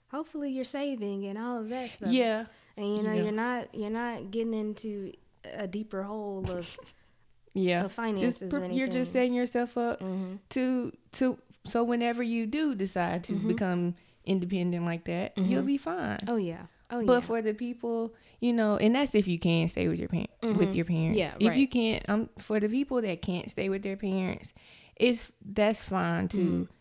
hopefully 0.10 0.50
you're 0.52 0.64
saving 0.66 1.26
and 1.26 1.38
all 1.38 1.60
of 1.60 1.70
that 1.70 1.92
stuff. 1.92 2.12
Yeah. 2.12 2.46
and 2.78 2.96
you 2.98 3.04
know 3.04 3.14
Yeah. 3.14 3.24
you're 3.24 3.32
not 3.32 3.74
you're 3.76 3.90
not 3.90 4.32
getting 4.32 4.54
into 4.54 5.12
a 5.44 5.68
deeper 5.68 6.04
hole 6.04 6.50
of 6.50 6.68
Yeah. 7.54 7.86
of 7.86 7.92
finances 7.92 8.52
just 8.52 8.72
you're 8.72 8.88
just 8.88 9.12
setting 9.14 9.34
yourself 9.34 9.78
up 9.78 10.00
hmm 10.02 10.36
to 10.52 10.92
to 11.14 11.38
so 11.66 11.84
whenever 11.84 12.22
you 12.24 12.46
do 12.46 12.76
decide 12.76 13.24
to 13.26 13.34
Mhm. 13.34 13.48
become 13.48 13.96
independent 14.26 14.86
like 14.86 15.04
that, 15.06 15.38
you'll 15.38 15.64
Mhm. 15.64 15.66
be 15.66 15.78
fine. 15.78 16.18
Oh 16.28 16.36
yeah. 16.38 16.68
Oh 16.90 17.04
But 17.06 17.14
yeah. 17.16 17.20
for 17.28 17.42
the 17.42 17.54
people, 17.54 18.14
you 18.40 18.54
know, 18.54 18.78
and 18.78 18.96
that's 18.96 19.14
if 19.14 19.28
you 19.28 19.38
can 19.40 19.68
stay 19.70 19.88
with 19.90 20.00
your 20.00 20.08
parent 20.08 20.30
with 20.42 20.70
Mhm. 20.70 20.76
your 20.76 20.86
parents. 20.86 21.18
Yeah, 21.18 21.36
If 21.40 21.48
right. 21.50 21.58
you 21.58 21.68
can't, 21.68 22.04
um, 22.10 22.30
for 22.40 22.60
the 22.60 22.70
people 22.70 23.02
that 23.02 23.22
can't 23.22 23.50
stay 23.52 23.68
with 23.70 23.82
their 23.84 23.98
parents, 23.98 24.54
it's 24.96 25.30
that's 25.44 25.84
fine 25.84 26.28
too. 26.30 26.68
Mhm. 26.70 26.74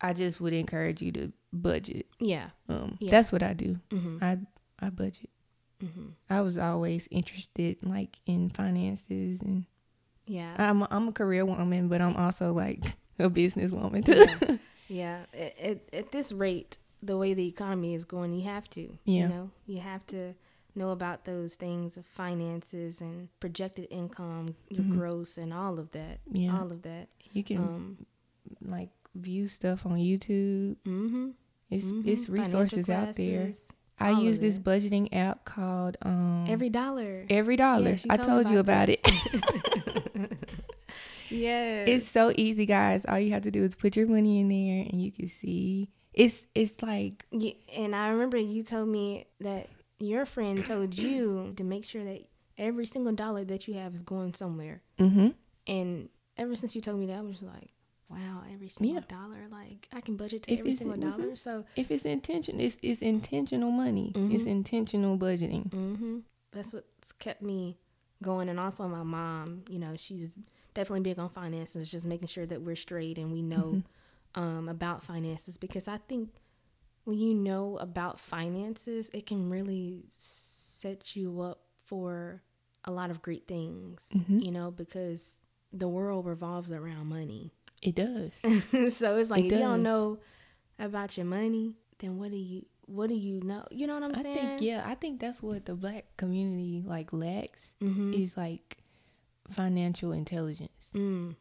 I 0.00 0.12
just 0.12 0.40
would 0.40 0.52
encourage 0.52 1.00
you 1.02 1.12
to 1.12 1.32
budget. 1.52 2.06
yeah. 2.20 2.50
Um, 2.68 2.96
Yeah. 3.00 3.10
that's 3.10 3.30
what 3.32 3.42
I 3.42 3.52
do. 3.54 3.78
hmm 3.90 4.18
I 4.20 4.38
I 4.80 4.90
budget. 4.90 5.30
hmm 5.80 6.10
I 6.30 6.40
was 6.40 6.56
always 6.56 7.08
interested 7.10 7.78
like 7.84 8.18
in 8.26 8.48
finances 8.50 9.40
and 9.42 9.66
Yeah. 10.26 10.54
I'm 10.56 10.82
a, 10.82 10.88
I'm 10.90 11.08
a 11.08 11.12
career 11.12 11.44
woman, 11.44 11.88
but 11.88 12.00
I'm 12.00 12.16
also 12.16 12.52
like 12.52 12.80
a 13.18 13.28
business 13.28 13.72
woman 13.72 14.02
too. 14.02 14.24
yeah. 14.48 14.56
yeah. 14.88 15.18
At, 15.34 15.58
at, 15.58 15.78
at 15.92 16.12
this 16.12 16.32
rate, 16.32 16.78
the 17.02 17.16
way 17.18 17.34
the 17.34 17.46
economy 17.46 17.94
is 17.94 18.04
going, 18.04 18.32
you 18.32 18.42
have 18.42 18.68
to. 18.70 18.96
Yeah. 19.04 19.22
You 19.22 19.28
know, 19.28 19.50
you 19.66 19.80
have 19.80 20.06
to 20.08 20.34
know 20.74 20.90
about 20.90 21.24
those 21.24 21.56
things 21.56 21.96
of 21.96 22.06
finances 22.06 23.00
and 23.00 23.28
projected 23.40 23.86
income, 23.90 24.54
your 24.70 24.84
Mhm. 24.84 24.90
gross, 24.96 25.36
and 25.36 25.52
all 25.52 25.78
of 25.78 25.90
that. 25.92 26.20
Yeah. 26.30 26.58
All 26.58 26.70
of 26.72 26.82
that. 26.82 27.08
You 27.32 27.44
can 27.44 27.58
Um, 27.58 28.06
like 28.64 28.90
view 29.14 29.48
stuff 29.48 29.84
on 29.84 29.98
YouTube. 29.98 30.76
mm-hmm. 30.86 31.30
It's 31.70 31.84
mm-hmm. 31.86 32.08
it's 32.08 32.28
resources 32.28 32.88
out 32.90 33.14
there. 33.14 33.52
I 33.98 34.20
use 34.20 34.40
this 34.40 34.56
it. 34.56 34.64
budgeting 34.64 35.08
app 35.12 35.44
called 35.44 35.96
um 36.02 36.46
Every 36.48 36.70
dollar. 36.70 37.26
Every 37.30 37.56
Dollar. 37.56 37.96
I 38.08 38.16
told 38.16 38.28
told 38.28 38.44
me 38.46 38.52
you 38.52 38.58
about 38.58 38.88
about 38.88 38.98
it. 39.04 40.38
yes. 41.30 41.88
it's 41.88 42.08
so 42.08 42.32
easy, 42.36 42.66
guys. 42.66 43.04
All 43.06 43.18
you 43.18 43.30
have 43.32 43.42
to 43.42 43.50
do 43.50 43.64
is 43.64 43.74
put 43.74 43.96
your 43.96 44.06
money 44.06 44.40
in 44.40 44.48
there, 44.48 44.86
and 44.90 45.02
you 45.02 45.10
can 45.12 45.28
see. 45.28 45.88
It's 46.14 46.46
it's 46.54 46.82
like 46.82 47.24
Yeah, 47.30 47.52
and 47.74 47.94
I 47.96 48.08
remember 48.08 48.36
you 48.36 48.62
told 48.62 48.88
me 48.88 49.26
that 49.40 49.68
your 49.98 50.26
friend 50.26 50.64
told 50.64 50.98
you 50.98 51.52
to 51.56 51.64
make 51.64 51.84
sure 51.84 52.04
that 52.04 52.22
every 52.58 52.86
single 52.86 53.12
dollar 53.12 53.44
that 53.44 53.66
you 53.66 53.74
have 53.74 53.94
is 53.94 54.02
going 54.02 54.34
somewhere. 54.34 54.82
mm-hmm. 54.98 55.28
And 55.66 56.08
ever 56.36 56.54
since 56.56 56.74
you 56.74 56.80
told 56.80 56.98
me 56.98 57.06
that, 57.06 57.18
I 57.18 57.20
was 57.22 57.42
like, 57.42 57.70
wow, 58.10 58.42
every 58.52 58.68
single 58.68 58.96
Yeah. 58.96 59.00
dollar, 59.08 59.46
like 59.50 59.88
I 59.92 60.00
can 60.00 60.16
budget 60.16 60.42
to 60.44 60.52
If 60.52 60.58
every 60.58 60.72
it's- 60.72 60.78
single 60.78 60.98
mhm. 60.98 61.16
dollar. 61.18 61.36
So, 61.36 61.64
If 61.76 61.90
it's 61.90 62.04
intention, 62.04 62.60
it's 62.60 62.78
it's 62.82 63.00
intentional 63.00 63.70
money. 63.70 64.12
It's 64.14 64.44
Mhm. 64.44 64.46
intentional 64.46 65.16
budgeting. 65.16 65.70
hmm 65.72 66.18
that's 66.52 66.74
what's 66.74 67.12
kept 67.12 67.40
me 67.40 67.78
going. 68.22 68.50
And 68.50 68.60
also, 68.60 68.86
my 68.86 69.02
mom, 69.02 69.62
you 69.70 69.78
know, 69.78 69.94
she's 69.96 70.34
definitely 70.74 71.00
big 71.00 71.18
on 71.18 71.30
finances, 71.30 71.90
just 71.90 72.04
making 72.04 72.28
sure 72.28 72.44
that 72.44 72.60
we're 72.60 72.76
straight 72.76 73.16
and 73.16 73.32
we 73.32 73.40
know 73.40 73.82
um, 74.34 74.68
about 74.68 75.02
finances 75.04 75.58
because 75.58 75.88
I 75.88 75.98
think 76.08 76.30
when 77.04 77.18
you 77.18 77.34
know 77.34 77.76
about 77.78 78.20
finances, 78.20 79.10
it 79.12 79.26
can 79.26 79.50
really 79.50 80.04
set 80.10 81.16
you 81.16 81.40
up 81.40 81.60
for 81.84 82.42
a 82.84 82.90
lot 82.92 83.10
of 83.10 83.22
great 83.22 83.46
things, 83.46 84.10
Mhm. 84.14 84.42
you 84.44 84.50
know, 84.50 84.70
because 84.70 85.40
the 85.72 85.88
world 85.88 86.26
revolves 86.26 86.70
around 86.72 87.06
money. 87.06 87.52
It 87.82 87.94
does. 87.96 88.32
so 88.94 89.16
it's 89.16 89.30
like 89.30 89.40
It 89.44 89.46
if 89.46 89.52
you 89.52 89.58
don't 89.58 89.82
know 89.82 90.18
about 90.78 91.16
your 91.16 91.26
money, 91.26 91.76
then 91.98 92.18
what 92.18 92.30
do 92.30 92.36
you 92.36 92.66
what 92.86 93.08
do 93.08 93.14
you 93.14 93.40
know? 93.42 93.64
You 93.70 93.86
know 93.86 93.94
what 93.94 94.02
I'm 94.02 94.14
I 94.16 94.22
saying? 94.22 94.48
think 94.58 94.60
yeah, 94.62 94.82
I 94.86 94.94
think 94.96 95.20
that's 95.20 95.40
what 95.42 95.64
the 95.64 95.74
black 95.74 96.04
community 96.16 96.82
like 96.84 97.12
lacks 97.12 97.72
Mm-hmm. 97.80 98.14
is 98.14 98.36
like 98.36 98.78
financial 99.50 100.12
intelligence. 100.12 100.70
Mm. 100.94 101.36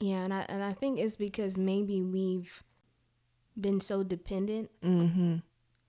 Yeah, 0.00 0.22
and 0.24 0.32
I 0.32 0.40
and 0.48 0.62
I 0.62 0.72
think 0.74 0.98
it's 0.98 1.16
because 1.16 1.56
maybe 1.56 2.02
we've 2.02 2.62
been 3.60 3.80
so 3.80 4.02
dependent 4.04 4.70
Mm-hmm. 4.82 5.36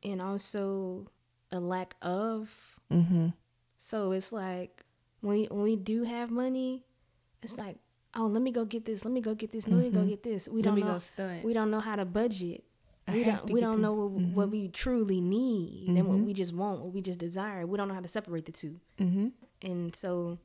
and 0.03 0.21
also 0.21 1.07
a 1.51 1.59
lack 1.59 1.95
of. 2.01 2.49
Mm-hmm. 2.91 3.27
So 3.77 4.11
it's 4.11 4.31
like 4.33 4.83
when 5.21 5.33
we, 5.37 5.45
when 5.45 5.61
we 5.61 5.75
do 5.75 6.03
have 6.03 6.31
money, 6.31 6.85
it's 7.43 7.57
like, 7.57 7.77
oh, 8.15 8.25
let 8.25 8.41
me 8.41 8.51
go 8.51 8.65
get 8.65 8.85
this. 8.85 9.05
Let 9.05 9.13
me 9.13 9.21
go 9.21 9.35
get 9.35 9.51
this. 9.51 9.67
Let 9.67 9.77
me 9.79 9.89
go 9.91 9.99
Mhm. 10.01 10.09
get 10.09 10.23
this. 10.23 10.47
We 10.47 10.61
Let 10.63 10.75
don't 10.75 10.79
know. 10.79 11.39
We 11.43 11.53
don't 11.53 11.69
know 11.71 11.79
how 11.79 11.95
to 11.95 12.05
budget. 12.05 12.63
I 13.07 13.13
we 13.13 13.23
don't. 13.23 13.49
We 13.49 13.61
don't 13.61 13.81
know 13.81 13.93
what, 13.93 14.11
what 14.11 14.47
Mhm. 14.47 14.51
we 14.51 14.67
truly 14.69 15.21
need 15.21 15.87
and 15.89 16.07
what 16.07 16.17
Mhm. 16.17 16.25
we 16.25 16.33
just 16.33 16.53
want, 16.53 16.81
what 16.81 16.93
we 16.93 17.01
just 17.01 17.19
desire. 17.19 17.65
We 17.67 17.77
don't 17.77 17.87
know 17.87 17.93
how 17.93 18.01
to 18.01 18.07
separate 18.07 18.45
the 18.45 18.51
two. 18.51 18.79
Mm-hmm. 18.97 19.27
and 19.61 19.95
so 19.95 20.39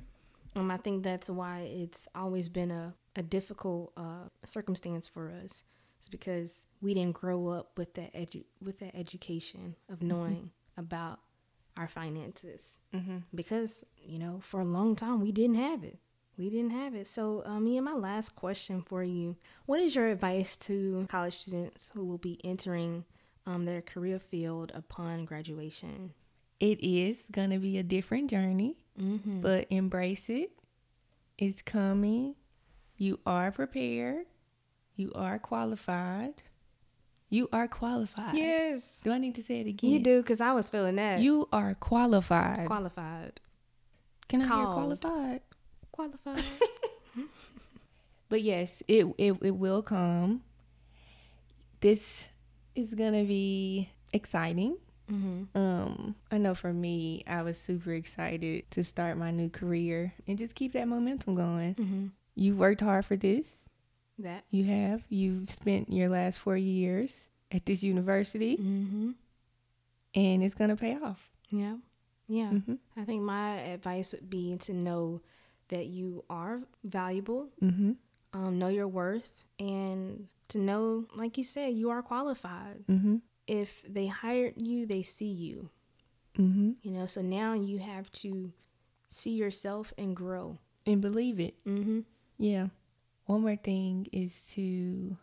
um, 0.57 0.71
I 0.71 0.77
think 0.77 1.03
that's 1.03 1.29
why 1.29 1.61
it's 1.61 2.09
always 2.15 2.49
been 2.49 2.71
a, 2.71 2.95
a 3.17 3.23
difficult 3.23 3.93
uh, 3.97 4.29
circumstance 4.45 5.09
for 5.09 5.33
us. 5.33 5.65
It's 5.99 6.09
because 6.09 6.67
we 6.81 6.95
didn't 6.95 7.15
grow 7.15 7.49
up 7.49 7.79
with 7.79 7.95
that 7.95 8.13
edu- 8.15 8.45
with 8.63 8.79
that 8.81 8.95
education 8.95 9.77
of 9.91 10.03
knowing 10.03 10.51
about 10.77 11.21
our 11.77 11.89
finances. 11.89 12.79
Mm-hmm. 12.95 13.19
Because 13.35 13.85
you 13.97 14.19
know, 14.19 14.41
for 14.43 14.61
a 14.61 14.65
long 14.65 14.97
time 14.97 15.21
we 15.21 15.33
didn't 15.33 15.57
have 15.57 15.83
it. 15.83 15.99
We 16.37 16.51
didn't 16.51 16.71
have 16.71 16.95
it. 16.97 17.07
So, 17.07 17.45
um, 17.47 17.65
me 17.65 17.77
and 17.77 17.85
my 17.85 17.95
last 17.95 18.35
question 18.35 18.83
for 18.83 19.05
you: 19.05 19.37
What 19.67 19.81
is 19.81 19.95
your 19.95 20.09
advice 20.09 20.57
to 20.59 21.07
college 21.09 21.39
students 21.39 21.93
who 21.95 22.05
will 22.05 22.19
be 22.19 22.41
entering 22.45 23.05
um, 23.47 23.65
their 23.65 23.81
career 23.81 24.19
field 24.19 24.73
upon 24.75 25.25
graduation? 25.25 26.13
It 26.61 26.83
is 26.83 27.25
gonna 27.31 27.59
be 27.59 27.79
a 27.79 27.83
different 27.83 28.31
journey, 28.31 28.84
Mm-hmm. 29.01 29.41
but 29.41 29.67
embrace 29.71 30.29
it. 30.29 30.53
It's 31.37 31.63
coming. 31.63 32.37
You 32.99 33.19
are 33.27 33.51
prepared. 33.51 34.27
You 34.95 35.11
are 35.15 35.39
qualified. 35.39 36.43
You 37.29 37.49
are 37.53 37.67
qualified. 37.67 38.35
yes. 38.35 39.01
Do 39.03 39.11
I 39.11 39.19
need 39.19 39.35
to 39.35 39.43
say 39.43 39.61
it 39.61 39.67
again? 39.67 39.91
You 39.91 39.99
do, 39.99 40.23
because 40.23 40.41
I 40.41 40.53
was 40.53 40.71
feeling 40.71 40.97
that. 40.97 41.19
You 41.19 41.49
are 41.53 41.75
qualified. 41.75 42.67
qualified. 42.67 43.41
Can 44.29 44.43
I 44.43 44.45
hear 44.45 44.67
qualified? 44.67 45.41
Qualified. 45.91 46.45
But 48.29 48.43
yes, 48.43 48.83
it, 48.89 49.07
it 49.19 49.37
it 49.43 49.51
will 49.57 49.83
come. 49.83 50.43
This 51.81 52.25
is 52.75 52.93
gonna 52.95 53.23
be 53.25 53.91
exciting. 54.13 54.79
Mm-hmm. 55.11 55.57
Um, 55.59 56.15
I 56.31 56.39
know 56.39 56.55
for 56.55 56.73
me, 56.73 57.23
I 57.27 57.43
was 57.43 57.59
super 57.59 57.93
excited 57.93 58.71
to 58.71 58.83
start 58.85 59.17
my 59.19 59.31
new 59.31 59.49
career 59.51 60.13
and 60.27 60.39
just 60.39 60.55
keep 60.55 60.73
that 60.73 60.89
momentum 60.89 61.35
going. 61.35 61.75
Mm-hmm. 61.75 62.07
You 62.35 62.57
worked 62.57 62.81
hard 62.81 63.05
for 63.07 63.17
this. 63.17 63.55
That. 64.19 64.45
You 64.51 64.65
have. 64.65 65.03
You've 65.09 65.51
spent 65.51 65.93
your 65.93 66.09
last 66.09 66.39
four 66.39 66.57
years 66.57 67.23
at 67.51 67.67
this 67.67 67.83
university, 67.83 68.57
Mm-hmm. 68.57 69.11
and 70.15 70.43
it's 70.43 70.55
gonna 70.55 70.77
pay 70.77 70.97
off. 70.97 71.31
Yeah. 71.51 71.77
Yeah. 72.29 72.51
hmm 72.51 72.75
I 72.97 73.05
think 73.05 73.23
my 73.23 73.59
advice 73.61 74.13
would 74.13 74.31
be 74.31 74.57
to 74.63 74.73
know 74.73 75.21
that 75.69 75.87
you 75.87 76.25
are 76.31 76.61
valuable, 76.85 77.49
Mm-hmm. 77.63 77.93
um, 78.33 78.59
know 78.59 78.69
your 78.69 78.89
worth, 78.89 79.45
and 79.59 80.27
to 80.49 80.59
know, 80.59 81.07
like 81.15 81.37
you 81.39 81.45
said, 81.45 81.75
you 81.75 81.91
are 81.91 82.03
qualified. 82.03 82.85
Mm-hmm. 82.89 83.17
If 83.47 83.83
they 83.89 84.07
hired 84.07 84.55
you, 84.57 84.87
they 84.87 85.03
see 85.03 85.31
you. 85.31 85.71
Mm-hmm. 86.39 86.73
You 86.83 86.91
know, 86.91 87.07
so 87.07 87.23
now 87.23 87.53
you 87.55 87.79
have 87.79 88.11
to 88.13 88.53
see 89.09 89.33
yourself 89.33 89.93
and 89.97 90.17
grow. 90.17 90.59
And 90.87 91.01
believe 91.01 91.41
it. 91.41 91.55
Mm-hmm. 91.65 92.01
Yeah. 92.39 92.69
One 93.27 93.43
more 93.43 93.57
thing 93.57 94.09
is 94.13 94.35
to 94.53 95.17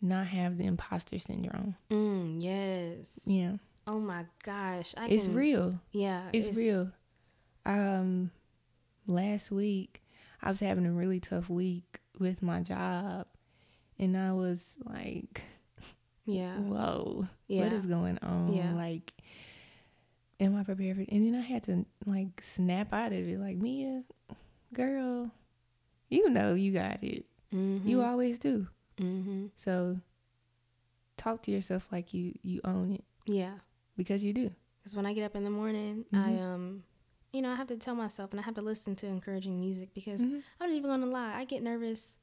not 0.00 0.26
have 0.28 0.56
the 0.56 0.64
imposter 0.64 1.18
syndrome. 1.18 1.76
Mm, 1.90 2.42
yes. 2.42 3.24
Yeah. 3.26 3.56
Oh 3.86 3.98
my 3.98 4.24
gosh. 4.44 4.94
I 4.96 5.08
It's 5.08 5.26
can, 5.26 5.34
real. 5.34 5.80
Yeah. 5.92 6.22
It's, 6.32 6.56
real. 6.56 6.92
Um 7.66 8.30
last 9.06 9.50
week 9.50 10.02
I 10.40 10.50
was 10.50 10.60
having 10.60 10.86
a 10.86 10.92
really 10.92 11.20
tough 11.20 11.50
week 11.50 12.00
with 12.18 12.42
my 12.42 12.60
job 12.62 13.26
and 13.98 14.16
I 14.16 14.32
was 14.32 14.76
like, 14.84 15.42
Yeah. 16.26 16.56
Whoa, 16.58 17.26
Yeah. 17.48 17.64
what 17.64 17.72
is 17.72 17.86
going 17.86 18.18
on? 18.22 18.52
Yeah. 18.54 18.72
Like 18.74 19.12
am 20.38 20.56
I 20.56 20.64
prepared 20.64 20.96
for 20.96 21.02
it? 21.02 21.08
and 21.12 21.26
then 21.26 21.38
I 21.38 21.44
had 21.44 21.64
to 21.64 21.84
like 22.06 22.42
snap 22.42 22.92
out 22.94 23.12
of 23.12 23.18
it 23.28 23.38
like 23.38 23.56
Mia, 23.58 24.04
girl, 24.72 25.30
you 26.08 26.30
know 26.30 26.54
you 26.54 26.72
got 26.72 27.02
it. 27.02 27.26
Mm-hmm. 27.54 27.88
You 27.88 28.02
always 28.02 28.38
do. 28.38 28.66
Mm-hmm. 28.96 29.46
So 29.56 29.98
talk 31.16 31.42
to 31.42 31.50
yourself 31.50 31.86
like 31.92 32.14
you 32.14 32.34
you 32.42 32.60
own 32.64 32.92
it 32.92 33.04
Yeah. 33.26 33.54
because 33.96 34.22
you 34.22 34.32
do. 34.32 34.50
Because 34.78 34.96
when 34.96 35.04
I 35.06 35.12
get 35.12 35.24
up 35.24 35.36
in 35.36 35.44
the 35.44 35.50
morning, 35.50 36.06
I 36.12 36.32
Mhm. 36.32 36.40
um, 36.40 36.84
you 37.32 37.42
know, 37.42 37.50
I 37.52 37.54
have 37.56 37.68
to 37.68 37.76
tell 37.76 37.94
myself, 37.94 38.32
and 38.32 38.40
I 38.40 38.42
have 38.42 38.54
to 38.54 38.62
listen 38.62 38.96
to 38.96 39.06
encouraging 39.06 39.60
music 39.60 39.92
because 39.94 40.20
Mhm. 40.22 40.42
I'm 40.60 40.68
not 40.70 40.76
even 40.76 40.90
gonna 40.90 41.06
lie. 41.06 41.34
I 41.34 41.44
get 41.44 41.62
nervous 41.62 42.16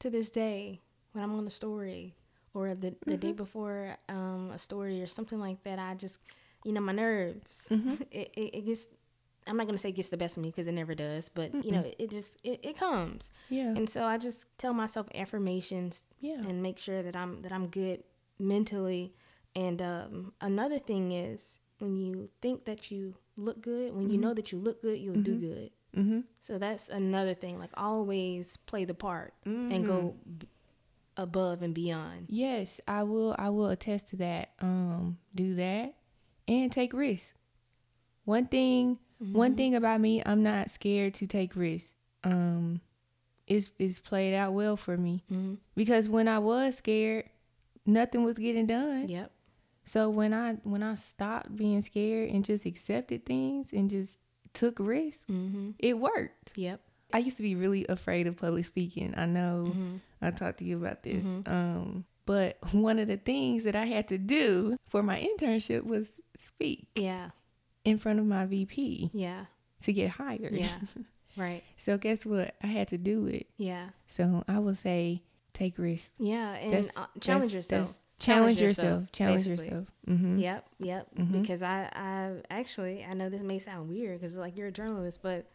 to 0.00 0.10
this 0.10 0.30
day 0.30 0.82
when 1.12 1.24
I'm 1.24 1.34
on 1.34 1.44
the 1.44 1.50
story 1.50 2.14
or 2.54 2.74
the 2.74 2.94
the 3.06 3.16
day 3.16 3.32
before 3.32 3.96
um 4.08 4.50
a 4.54 4.58
story 4.58 5.02
or 5.02 5.06
something 5.06 5.38
like 5.40 5.62
that. 5.64 5.78
I 5.78 5.94
just, 5.94 6.18
you 6.64 6.72
know, 6.72 6.80
my 6.80 6.92
nerves. 6.92 7.66
Mhm. 7.70 8.00
It, 8.10 8.30
it 8.36 8.54
it 8.58 8.66
gets. 8.66 8.86
I'm 9.46 9.58
not 9.58 9.66
gonna 9.66 9.76
say 9.76 9.90
it 9.90 9.96
gets 9.96 10.08
the 10.08 10.16
best 10.16 10.38
of 10.38 10.42
me 10.42 10.48
because 10.50 10.68
it 10.68 10.72
never 10.72 10.94
does, 10.94 11.28
but 11.28 11.52
you 11.64 11.70
know, 11.72 11.84
it 11.98 12.08
just 12.10 12.38
it, 12.42 12.60
it 12.62 12.76
comes, 12.78 13.30
Yeah. 13.50 13.76
and 13.76 13.86
so 13.90 14.04
I 14.04 14.16
just 14.16 14.46
tell 14.56 14.72
myself 14.72 15.06
affirmations 15.14 16.04
yeah. 16.20 16.40
and 16.48 16.62
make 16.62 16.78
sure 16.78 17.02
that 17.02 17.14
I'm 17.14 17.42
that 17.42 17.52
I'm 17.52 17.66
good 17.68 18.04
mentally. 18.38 19.12
And 19.54 19.80
um, 19.82 20.32
another 20.40 20.78
thing 20.78 21.12
is 21.12 21.58
when 21.78 21.94
you 21.94 22.30
think 22.40 22.64
that 22.64 22.90
you 22.90 23.14
look 23.36 23.60
good, 23.60 23.94
when 23.94 24.08
you 24.10 24.16
know 24.18 24.32
that 24.34 24.50
you 24.50 24.58
look 24.58 24.80
good, 24.82 24.98
you'll 24.98 25.22
do 25.22 25.36
good. 25.36 25.70
mm-hmm. 25.94 26.20
So 26.40 26.58
that's 26.58 26.88
another 26.88 27.34
thing. 27.34 27.58
Like 27.58 27.70
always 27.76 28.56
play 28.56 28.84
the 28.84 28.94
part 28.94 29.34
and 29.44 29.86
go 29.86 30.16
b- 30.38 30.48
above 31.16 31.62
and 31.62 31.74
beyond. 31.74 32.26
Yes, 32.28 32.80
I 32.88 33.02
will. 33.04 33.34
I 33.38 33.50
will 33.50 33.68
attest 33.68 34.08
to 34.08 34.16
that. 34.16 34.50
Um, 34.60 35.18
do 35.34 35.54
that 35.56 35.94
and 36.48 36.70
take 36.72 36.92
risks. 36.92 37.32
One 38.24 38.46
thing, 38.46 38.98
one 39.18 39.54
thing 39.54 39.74
about 39.74 40.00
me, 40.00 40.22
I'm 40.24 40.42
not 40.42 40.70
scared 40.70 41.14
to 41.14 41.26
take 41.26 41.54
risks. 41.56 41.90
Um, 42.24 42.80
it's 43.46 43.70
it's 43.78 43.98
played 44.00 44.34
out 44.34 44.54
well 44.54 44.76
for 44.76 44.96
me 44.96 45.22
Mm-hmm. 45.30 45.54
because 45.76 46.08
when 46.08 46.28
I 46.28 46.38
was 46.38 46.76
scared, 46.76 47.28
nothing 47.84 48.24
was 48.24 48.38
getting 48.38 48.66
done. 48.66 49.08
Yep. 49.08 49.30
So 49.84 50.08
when 50.08 50.32
I 50.32 50.54
when 50.64 50.82
I 50.82 50.94
stopped 50.94 51.54
being 51.54 51.82
scared 51.82 52.30
and 52.30 52.42
just 52.44 52.64
accepted 52.64 53.26
things 53.26 53.72
and 53.74 53.90
just 53.90 54.18
took 54.54 54.78
risks, 54.78 55.24
Mm-hmm. 55.30 55.72
it 55.78 55.98
worked. 55.98 56.52
Yep. 56.56 56.80
I 57.12 57.18
used 57.18 57.36
to 57.36 57.42
be 57.42 57.54
really 57.54 57.84
afraid 57.88 58.26
of 58.26 58.36
public 58.38 58.64
speaking. 58.64 59.12
I 59.16 59.26
know 59.26 59.66
Mm-hmm. 59.68 59.96
I 60.24 60.30
talked 60.30 60.58
to 60.58 60.64
you 60.64 60.78
about 60.78 61.02
this. 61.02 61.24
Um, 61.46 62.04
but 62.26 62.56
one 62.72 62.98
of 62.98 63.08
the 63.08 63.16
things 63.18 63.64
that 63.64 63.76
I 63.76 63.84
had 63.84 64.08
to 64.08 64.18
do 64.18 64.76
for 64.88 65.02
my 65.02 65.20
internship 65.20 65.84
was 65.84 66.06
speak 66.36 66.86
Yeah. 66.94 67.30
in 67.84 67.98
front 67.98 68.18
of 68.18 68.26
my 68.26 68.46
VP 68.46 69.10
Yeah. 69.12 69.44
to 69.82 69.92
get 69.92 70.10
hired. 70.10 70.52
Yeah. 70.52 70.78
right. 71.36 71.62
So 71.76 71.98
guess 71.98 72.24
what? 72.24 72.54
I 72.62 72.66
had 72.68 72.88
to 72.88 72.98
do 72.98 73.26
it. 73.26 73.46
Yeah. 73.56 73.90
So 74.06 74.42
I 74.48 74.58
will 74.60 74.74
say 74.74 75.22
take 75.52 75.78
risks. 75.78 76.12
Yeah. 76.18 76.54
And 76.54 76.72
That's- 76.72 76.96
uh, 76.96 77.06
challenge 77.20 77.52
that's- 77.52 77.70
yourself. 77.70 77.86
that's- 77.88 78.00
Challenge 78.20 78.60
yourself. 78.60 79.12
Challenge 79.12 79.44
basically. 79.44 79.64
yourself. 79.66 79.86
Mm-hmm. 80.08 80.38
Yep, 80.38 80.66
yep. 80.78 81.08
Because 81.32 81.62
I, 81.64 81.90
I 81.92 82.30
actually, 82.48 83.04
I 83.04 83.12
know 83.12 83.28
this 83.28 83.42
may 83.42 83.58
sound 83.58 83.88
weird 83.88 84.20
because 84.20 84.36
like 84.36 84.56
you're 84.56 84.68
a 84.68 84.72
journalist, 84.72 85.18
but 85.20 85.50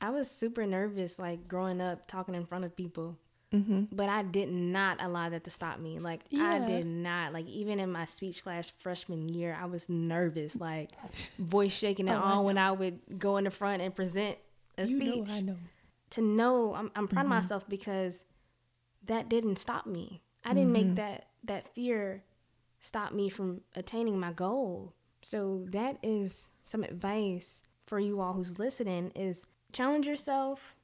I 0.00 0.10
was 0.10 0.28
super 0.30 0.66
nervous 0.66 1.18
like 1.18 1.46
growing 1.48 1.80
up 1.80 2.06
talking 2.08 2.34
in 2.34 2.44
front 2.44 2.64
of 2.64 2.76
people. 2.76 3.16
Mm-hmm. 3.54 3.84
But 3.92 4.08
I 4.08 4.22
did 4.22 4.50
not 4.50 5.02
allow 5.02 5.28
that 5.28 5.44
to 5.44 5.50
stop 5.50 5.78
me. 5.78 5.98
Like 6.00 6.22
Yeah. 6.30 6.44
I 6.54 6.58
did 6.66 6.86
not. 6.86 7.32
Like 7.32 7.46
even 7.46 7.78
in 7.78 7.90
my 7.92 8.04
speech 8.06 8.42
class 8.42 8.70
freshman 8.78 9.28
year, 9.28 9.56
I 9.60 9.66
was 9.66 9.88
nervous, 9.88 10.56
like 10.56 10.90
voice 11.38 11.72
shaking 11.76 12.08
and 12.08 12.18
Oh, 12.18 12.22
I 12.22 12.32
all 12.32 12.44
when 12.44 12.58
I 12.58 12.72
would 12.72 13.18
go 13.18 13.36
in 13.36 13.44
the 13.44 13.50
front 13.50 13.82
and 13.82 13.94
present 13.94 14.38
a 14.78 14.82
You 14.82 14.88
speech. 14.88 15.28
know 15.28 15.34
I 15.34 15.40
know. 15.40 15.56
To 16.10 16.20
know, 16.22 16.74
I'm, 16.74 16.90
I'm 16.94 17.08
proud 17.08 17.22
Mm-hmm. 17.24 17.32
of 17.32 17.36
myself 17.42 17.68
because 17.68 18.24
that 19.06 19.28
didn't 19.28 19.56
stop 19.56 19.86
me. 19.86 20.22
I 20.44 20.54
didn't 20.54 20.72
Mm-hmm. 20.72 20.72
make 20.88 20.94
that 20.96 21.26
that 21.44 21.74
fear 21.74 22.24
stop 22.80 23.12
me 23.12 23.28
from 23.28 23.60
attaining 23.74 24.18
my 24.18 24.32
goal. 24.32 24.94
So 25.22 25.64
that 25.70 25.98
is 26.02 26.50
some 26.64 26.82
advice 26.84 27.62
for 27.86 27.98
you 28.00 28.20
all 28.20 28.32
who's 28.34 28.58
listening 28.58 29.10
is 29.14 29.46
challenge 29.72 30.06
yourself, 30.06 30.74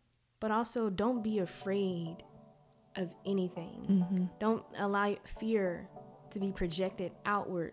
but 0.41 0.51
also 0.51 0.89
don't 0.91 1.23
be 1.23 1.39
afraid 1.39 2.17
of 2.97 3.15
anything. 3.25 3.87
Mm-hmm. 3.89 4.25
Don't 4.39 4.65
allow 4.79 5.17
fear 5.39 5.89
to 6.31 6.39
be 6.41 6.53
projected 6.53 7.13
outward 7.25 7.73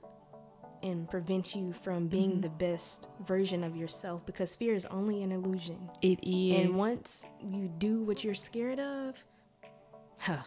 and 0.84 1.10
prevent 1.10 1.56
you 1.56 1.73
from 1.73 2.08
being 2.08 2.32
Mm-hmm. 2.34 2.41
the 2.41 2.49
best 2.49 3.08
version 3.25 3.63
of 3.63 3.75
yourself 3.75 4.25
because 4.25 4.56
fear 4.56 4.75
is 4.75 4.86
only 4.88 5.23
an 5.23 5.32
illusion. 5.32 5.89
It 6.01 6.19
is. 6.23 6.60
And 6.65 6.75
once 6.75 7.25
you 7.41 7.67
do 7.67 8.03
what 8.03 8.23
you're 8.23 8.36
scared 8.36 8.80
of, 8.80 9.15
huh, 10.19 10.38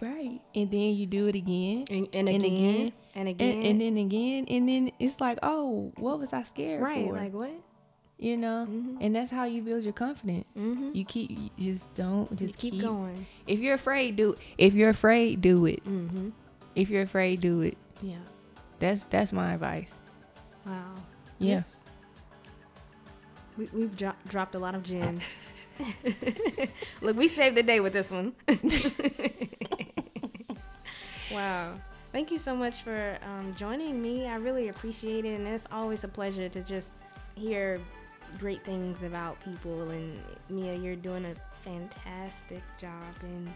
right. 0.00 0.40
And 0.54 0.70
then 0.70 0.94
you 0.94 1.06
do 1.06 1.26
it 1.26 1.34
again. 1.34 1.86
and, 1.90 2.06
and 2.12 2.28
And 2.28 2.42
again, 2.44 2.44
again, 2.44 2.92
and 3.16 3.28
again, 3.28 3.52
And, 3.58 3.66
and 3.66 3.80
then 3.80 3.96
again. 3.96 4.44
And 4.48 4.68
then 4.68 4.92
it's 5.00 5.20
like, 5.20 5.38
oh, 5.42 5.92
what 5.98 6.20
was 6.20 6.32
I 6.32 6.44
scared 6.44 6.82
right, 6.82 7.06
for? 7.06 7.16
like 7.16 7.32
what? 7.32 7.50
You 8.20 8.36
know 8.36 8.66
Mhm. 8.68 8.98
and 9.00 9.16
that's 9.16 9.30
how 9.30 9.44
you 9.44 9.62
build 9.62 9.82
your 9.82 9.92
confidence 9.94 10.44
Mm-hmm. 10.56 10.90
you 10.94 11.04
keep 11.04 11.30
you 11.56 11.72
just 11.72 11.94
don't 11.94 12.28
just 12.36 12.50
Just 12.52 12.58
keep, 12.58 12.80
going. 12.80 13.26
if 13.46 13.58
you're 13.60 13.74
afraid 13.74 14.16
do 14.16 14.36
if 14.58 14.74
you're 14.74 14.90
afraid 14.90 15.40
do 15.40 15.64
it 15.66 15.82
Mm-hmm. 15.84 16.28
if 16.76 16.90
you're 16.90 17.02
afraid 17.02 17.40
do 17.40 17.62
it 17.62 17.78
Yeah. 18.02 18.16
that's 18.78 19.04
that's 19.06 19.32
my 19.32 19.54
advice 19.54 19.90
Wow. 20.66 20.94
Yeah. 21.38 21.56
This- 21.56 21.80
we, 23.56 23.68
we've 23.72 23.96
dro- 23.96 24.12
dropped 24.28 24.54
a 24.54 24.58
lot 24.58 24.74
of 24.74 24.82
gems. 24.82 25.24
Look, 27.02 27.16
we 27.16 27.26
saved 27.28 27.56
the 27.56 27.62
day 27.62 27.80
with 27.80 27.92
this 27.92 28.10
one. 28.10 28.32
wow. 31.32 31.74
Thank 32.12 32.30
you 32.30 32.38
so 32.38 32.54
much 32.54 32.82
for 32.82 33.18
um, 33.22 33.54
joining 33.56 34.00
me. 34.00 34.26
I 34.26 34.36
really 34.36 34.68
appreciate 34.68 35.24
it. 35.24 35.34
And 35.38 35.46
it's 35.46 35.66
always 35.72 36.04
a 36.04 36.08
pleasure 36.08 36.48
to 36.48 36.62
just 36.62 36.90
hear 37.34 37.80
great 38.38 38.64
things 38.64 39.02
about 39.02 39.42
people. 39.44 39.90
And 39.90 40.20
Mia, 40.48 40.74
you're 40.74 40.96
doing 40.96 41.24
a 41.24 41.34
fantastic 41.64 42.62
job. 42.78 43.14
And 43.22 43.52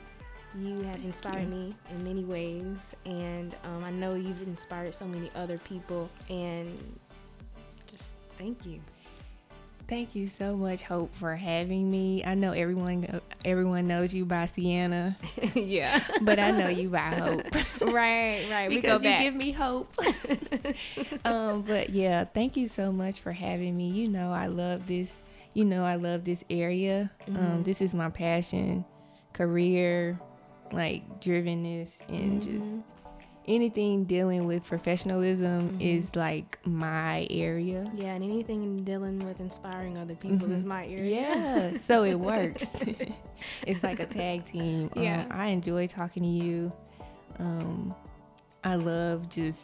you 0.60 0.82
have 0.82 0.96
inspired 0.96 1.44
you. 1.44 1.48
me 1.48 1.74
in 1.90 2.04
many 2.04 2.24
ways. 2.24 2.94
And 3.04 3.56
um, 3.64 3.84
I 3.84 3.90
know 3.90 4.14
you've 4.14 4.42
inspired 4.42 4.94
so 4.94 5.04
many 5.04 5.30
other 5.34 5.58
people. 5.58 6.10
And 6.30 6.98
just 7.90 8.10
thank 8.38 8.64
you. 8.66 8.80
Thank 9.88 10.14
you 10.14 10.26
so 10.28 10.56
much 10.56 10.82
hope 10.82 11.14
for 11.16 11.34
having 11.36 11.90
me 11.90 12.24
i 12.24 12.34
know 12.34 12.52
everyone 12.52 13.20
everyone 13.44 13.86
knows 13.86 14.14
you 14.14 14.24
by 14.24 14.46
sienna 14.46 15.16
yeah. 15.54 16.02
but 16.22 16.38
i 16.38 16.50
know 16.50 16.68
you 16.68 16.88
by 16.88 16.98
hope 17.14 17.44
right, 17.80 18.46
right. 18.50 18.68
we 18.70 18.76
go 18.80 18.98
because 18.98 19.04
you 19.04 19.18
give 19.18 19.34
me 19.34 19.52
hope 19.52 19.92
um 21.24 21.62
but 21.62 21.90
yeah 21.90 22.24
thank 22.24 22.56
you 22.56 22.66
so 22.68 22.90
much 22.90 23.20
for 23.20 23.32
having 23.32 23.76
me 23.76 23.88
you 23.90 24.08
know 24.08 24.32
i 24.32 24.46
love 24.46 24.86
this 24.86 25.22
you 25.52 25.64
know 25.64 25.84
i 25.84 25.96
love 25.96 26.24
this 26.24 26.42
area 26.50 27.10
um 27.28 27.34
Mm-hmm. 27.34 27.62
this 27.64 27.80
is 27.80 27.92
my 27.94 28.08
passion 28.08 28.84
career 29.32 30.18
like 30.72 31.02
drivenness 31.20 31.90
and 32.08 32.42
Mm-hmm. 32.42 32.58
just 32.60 32.82
anything 33.46 34.04
dealing 34.04 34.46
with 34.46 34.64
professionalism 34.64 35.70
Mm-hmm. 35.70 35.80
is 35.80 36.14
like 36.16 36.58
my 36.64 37.26
area 37.30 37.90
yeah, 37.94 38.14
and 38.14 38.24
anything 38.24 38.76
dealing 38.84 39.18
with 39.20 39.40
inspiring 39.40 39.98
other 39.98 40.14
people 40.14 40.50
is 40.52 40.64
my 40.64 40.86
area. 40.86 41.22
Mm-hmm. 41.22 41.74
yeah 41.74 41.80
so 41.82 42.04
it 42.04 42.14
works 42.30 42.64
it's 43.66 43.82
like 43.82 44.00
a 44.00 44.06
tag 44.06 44.44
team 44.46 44.90
Um, 44.96 45.02
Yeah. 45.02 45.26
i 45.30 45.48
enjoy 45.48 45.86
talking 45.86 46.22
to 46.22 46.28
you 46.28 46.72
um 47.38 47.94
i 48.64 48.74
love 48.76 49.28
just 49.28 49.58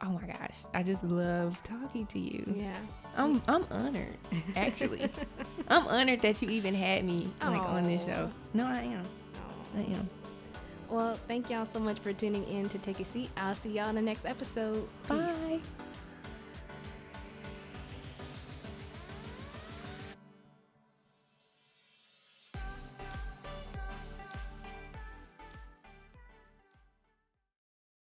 oh 0.00 0.10
my 0.10 0.22
gosh, 0.28 0.58
I 0.72 0.84
just 0.84 1.02
love 1.02 1.58
talking 1.64 2.06
to 2.06 2.20
you. 2.20 2.44
Yeah. 2.56 2.76
I'm 3.16 3.42
I'm 3.48 3.64
honored, 3.68 4.16
actually. 4.54 5.10
I'm 5.68 5.88
honored 5.88 6.22
that 6.22 6.40
you 6.40 6.48
even 6.50 6.72
had 6.72 7.04
me 7.04 7.28
like 7.42 7.60
on 7.60 7.84
this 7.84 8.06
show. 8.06 8.30
No, 8.54 8.64
I 8.66 8.78
am. 8.82 9.04
I 9.76 9.80
am. 9.80 10.08
Well, 10.88 11.14
thank 11.28 11.50
y'all 11.50 11.66
so 11.66 11.80
much 11.80 11.98
for 11.98 12.12
tuning 12.12 12.44
in 12.48 12.68
to 12.70 12.78
Take 12.78 13.00
a 13.00 13.04
Seat. 13.04 13.30
I'll 13.36 13.54
see 13.54 13.70
y'all 13.70 13.88
in 13.88 13.94
the 13.94 14.02
next 14.02 14.24
episode. 14.24 14.88
Peace. 15.06 15.18
Bye. 15.18 15.60